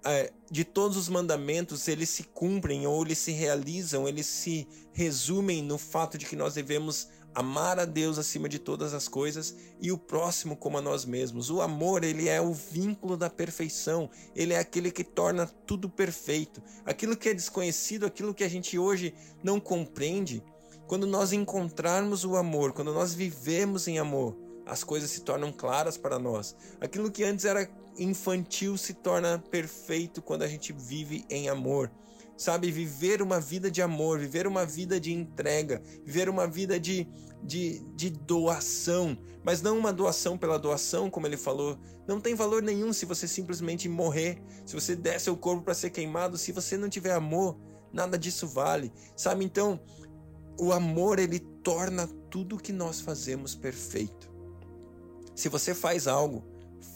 é, 0.04 0.32
de 0.52 0.64
todos 0.64 0.98
os 0.98 1.10
mandamentos 1.10 1.88
eles 1.88 2.10
se 2.10 2.24
cumprem 2.24 2.86
ou 2.86 3.04
eles 3.04 3.18
se 3.18 3.32
realizam, 3.32 4.08
eles 4.08 4.26
se 4.26 4.68
resumem 4.92 5.64
no 5.64 5.78
fato 5.78 6.18
de 6.18 6.26
que 6.26 6.36
nós 6.36 6.54
devemos 6.54 7.08
amar 7.38 7.80
a 7.80 7.86
Deus 7.86 8.18
acima 8.18 8.50
de 8.50 8.58
todas 8.58 8.96
as 8.96 9.08
coisas 9.08 9.56
e 9.80 9.92
o 9.92 9.98
próximo 9.98 10.58
como 10.58 10.80
a 10.80 10.82
nós 10.82 11.06
mesmos. 11.06 11.52
O 11.52 11.62
amor, 11.62 12.04
ele 12.04 12.28
é 12.28 12.42
o 12.42 12.52
vínculo 12.52 13.16
da 13.16 13.30
perfeição, 13.30 14.10
ele 14.36 14.56
é 14.56 14.60
aquele 14.60 14.90
que 14.90 15.04
torna 15.04 15.46
tudo 15.46 15.88
perfeito. 15.88 16.64
Aquilo 16.84 17.16
que 17.16 17.30
é 17.30 17.36
desconhecido, 17.36 18.08
aquilo 18.08 18.34
que 18.34 18.44
a 18.44 18.50
gente 18.50 18.80
hoje 18.80 19.14
não 19.44 19.60
compreende, 19.60 20.44
quando 20.88 21.06
nós 21.06 21.32
encontrarmos 21.32 22.26
o 22.26 22.36
amor, 22.36 22.74
quando 22.74 22.92
nós 22.92 23.14
vivemos 23.14 23.88
em 23.88 24.00
amor, 24.00 24.36
as 24.66 24.84
coisas 24.84 25.12
se 25.12 25.22
tornam 25.22 25.52
claras 25.52 25.96
para 25.96 26.18
nós. 26.18 26.56
Aquilo 26.82 27.12
que 27.12 27.24
antes 27.24 27.46
era 27.46 27.70
infantil 28.00 28.76
se 28.78 28.96
torna 28.96 29.38
perfeito 29.38 30.24
quando 30.24 30.42
a 30.42 30.48
gente 30.48 30.74
vive 30.74 31.24
em 31.30 31.50
amor 31.50 31.92
sabe? 32.38 32.72
Viver 32.72 33.22
uma 33.22 33.40
vida 33.40 33.70
de 33.70 33.82
amor, 33.82 34.20
viver 34.20 34.48
uma 34.48 34.66
vida 34.66 35.00
de 35.00 35.12
entrega, 35.12 35.82
viver 36.06 36.30
uma 36.30 36.48
vida 36.48 36.80
de, 36.80 37.08
de, 37.44 37.80
de 37.96 38.10
doação, 38.10 39.18
mas 39.44 39.62
não 39.62 39.78
uma 39.78 39.94
doação 39.94 40.38
pela 40.38 40.60
doação, 40.60 41.10
como 41.10 41.28
ele 41.28 41.38
falou. 41.38 41.78
Não 42.08 42.20
tem 42.20 42.36
valor 42.36 42.62
nenhum 42.62 42.92
se 42.92 43.06
você 43.06 43.28
simplesmente 43.28 43.88
morrer, 43.88 44.42
se 44.66 44.74
você 44.74 44.96
der 44.96 45.20
seu 45.20 45.38
corpo 45.38 45.64
para 45.64 45.74
ser 45.74 45.90
queimado, 45.90 46.38
se 46.38 46.52
você 46.52 46.78
não 46.78 46.90
tiver 46.90 47.14
amor, 47.14 47.58
nada 47.92 48.18
disso 48.18 48.48
vale, 48.48 48.92
sabe? 49.16 49.46
Então, 49.46 49.80
o 50.60 50.72
amor 50.72 51.20
ele 51.20 51.40
torna 51.40 52.08
tudo 52.30 52.58
que 52.58 52.74
nós 52.74 53.00
fazemos 53.00 53.56
perfeito. 53.56 54.30
Se 55.36 55.50
você 55.50 55.74
faz 55.74 56.08
algo, 56.08 56.44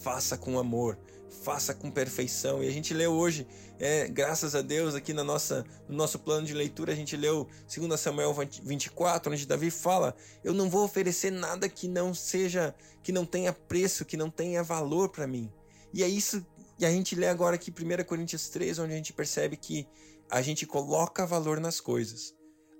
faça 0.02 0.36
com 0.36 0.58
amor, 0.58 0.98
faça 1.32 1.74
com 1.74 1.90
perfeição. 1.90 2.62
E 2.62 2.68
a 2.68 2.70
gente 2.70 2.92
leu 2.94 3.12
hoje, 3.12 3.46
é, 3.78 4.06
graças 4.08 4.54
a 4.54 4.62
Deus, 4.62 4.94
aqui 4.94 5.12
na 5.12 5.24
nossa, 5.24 5.64
no 5.88 5.96
nosso 5.96 6.18
plano 6.18 6.46
de 6.46 6.54
leitura, 6.54 6.92
a 6.92 6.96
gente 6.96 7.16
leu 7.16 7.48
2 7.74 8.00
Samuel 8.00 8.34
24, 8.62 9.32
onde 9.32 9.46
Davi 9.46 9.70
fala: 9.70 10.14
Eu 10.44 10.52
não 10.52 10.70
vou 10.70 10.84
oferecer 10.84 11.30
nada 11.30 11.68
que 11.68 11.88
não 11.88 12.14
seja, 12.14 12.74
que 13.02 13.12
não 13.12 13.24
tenha 13.24 13.52
preço, 13.52 14.04
que 14.04 14.16
não 14.16 14.30
tenha 14.30 14.62
valor 14.62 15.08
para 15.08 15.26
mim. 15.26 15.50
E 15.92 16.02
é 16.02 16.08
isso, 16.08 16.44
e 16.78 16.86
a 16.86 16.90
gente 16.90 17.14
lê 17.14 17.28
agora 17.28 17.56
aqui 17.56 17.70
1 17.70 18.04
Coríntios 18.04 18.48
3, 18.48 18.78
onde 18.78 18.92
a 18.92 18.96
gente 18.96 19.12
percebe 19.12 19.56
que 19.56 19.86
a 20.30 20.40
gente 20.40 20.66
coloca 20.66 21.26
valor 21.26 21.60
nas 21.60 21.80
coisas. 21.80 22.34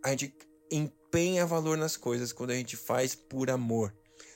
A 0.05 0.11
gente 0.11 0.35
empenha 0.71 1.47
valor 1.47 1.77
nas 1.77 1.97
coisas 1.97 2.33
quando 2.33 2.51
a 2.51 2.55
gente 2.55 2.77
faz 2.77 3.15
por 3.15 3.51
amor. 3.51 3.95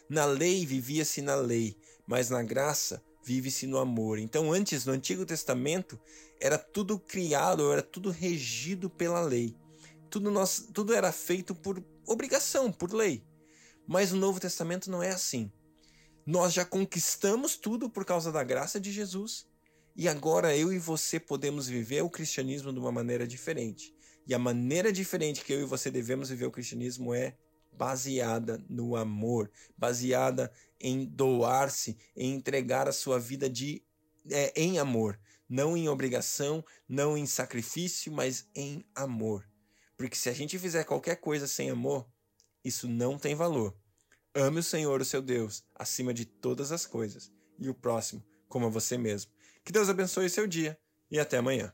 Na 0.09 0.25
lei 0.25 0.65
vivia-se 0.65 1.23
na 1.23 1.35
lei, 1.35 1.77
mas 2.07 2.31
na 2.31 2.43
graça 2.43 3.03
vive-se 3.27 3.67
no 3.67 3.77
amor. 3.77 4.21
Então, 4.21 4.53
antes, 4.53 4.87
no 4.87 4.93
Antigo 4.93 5.27
Testamento, 5.27 5.99
era 6.41 6.57
tudo 6.57 6.97
criado, 6.97 7.73
era 7.73 7.83
tudo 7.83 8.11
regido 8.11 8.89
pela 8.89 9.21
lei. 9.21 9.57
Tudo, 10.09 10.31
nós, 10.31 10.69
tudo 10.73 10.95
era 10.95 11.11
feito 11.11 11.53
por 11.53 11.85
obrigação, 12.07 12.71
por 12.71 12.93
lei. 12.93 13.25
Mas 13.85 14.13
no 14.13 14.21
Novo 14.21 14.39
Testamento 14.39 14.89
não 14.89 15.03
é 15.03 15.11
assim. 15.11 15.51
Nós 16.25 16.53
já 16.53 16.65
conquistamos 16.65 17.57
tudo 17.57 17.91
por 17.91 18.05
causa 18.05 18.31
da 18.31 18.45
graça 18.45 18.79
de 18.79 18.93
Jesus. 18.93 19.45
E 19.97 20.07
agora 20.07 20.57
eu 20.57 20.73
e 20.73 20.79
você 20.79 21.19
podemos 21.19 21.67
viver 21.67 22.03
o 22.03 22.11
cristianismo 22.11 22.73
de 22.73 22.79
uma 22.79 22.93
maneira 22.93 23.27
diferente. 23.27 23.93
E 24.25 24.35
a 24.35 24.39
maneira 24.39 24.93
diferente 24.93 25.45
que 25.45 25.53
eu 25.53 25.63
e 25.63 25.65
você 25.65 25.91
devemos 25.91 26.29
viver 26.29 26.47
o 26.47 26.51
cristianismo 26.53 27.13
é 27.13 27.37
baseada 27.77 28.63
no 28.69 28.97
amor, 28.97 29.51
baseada 29.77 30.51
em 30.81 31.05
doar-se, 31.05 31.97
em 32.17 32.35
entregar 32.35 32.89
a 32.89 32.93
sua 32.93 33.19
vida 33.19 33.49
de, 33.49 33.83
é, 34.31 34.53
em 34.57 34.79
amor, 34.79 35.19
não 35.49 35.77
em 35.77 35.89
obrigação, 35.89 36.65
não 36.89 37.17
em 37.17 37.27
sacrifício, 37.27 38.13
mas 38.13 38.49
em 38.55 38.85
amor. 38.95 39.49
Porque 39.97 40.17
se 40.17 40.29
a 40.29 40.33
gente 40.33 40.59
fizer 40.59 40.85
qualquer 40.85 41.17
coisa 41.17 41.47
sem 41.47 41.71
amor, 41.71 42.07
isso 42.65 42.89
não 42.89 43.19
tem 43.19 43.35
valor. 43.35 43.77
Ame 44.35 44.61
o 44.61 44.63
Senhor, 44.63 45.01
o 45.01 45.05
seu 45.05 45.23
Deus, 45.23 45.65
acima 45.75 46.13
de 46.13 46.27
todas 46.27 46.73
as 46.73 46.85
coisas, 46.85 47.33
e 47.59 47.69
o 47.69 47.75
próximo 47.75 48.23
como 48.49 48.67
a 48.67 48.71
você 48.71 48.97
mesmo. 48.97 49.31
Que 49.65 49.73
Deus 49.73 49.89
abençoe 49.89 50.27
o 50.27 50.31
seu 50.31 50.47
dia 50.47 50.79
e 51.11 51.19
até 51.19 51.39
amanhã. 51.39 51.73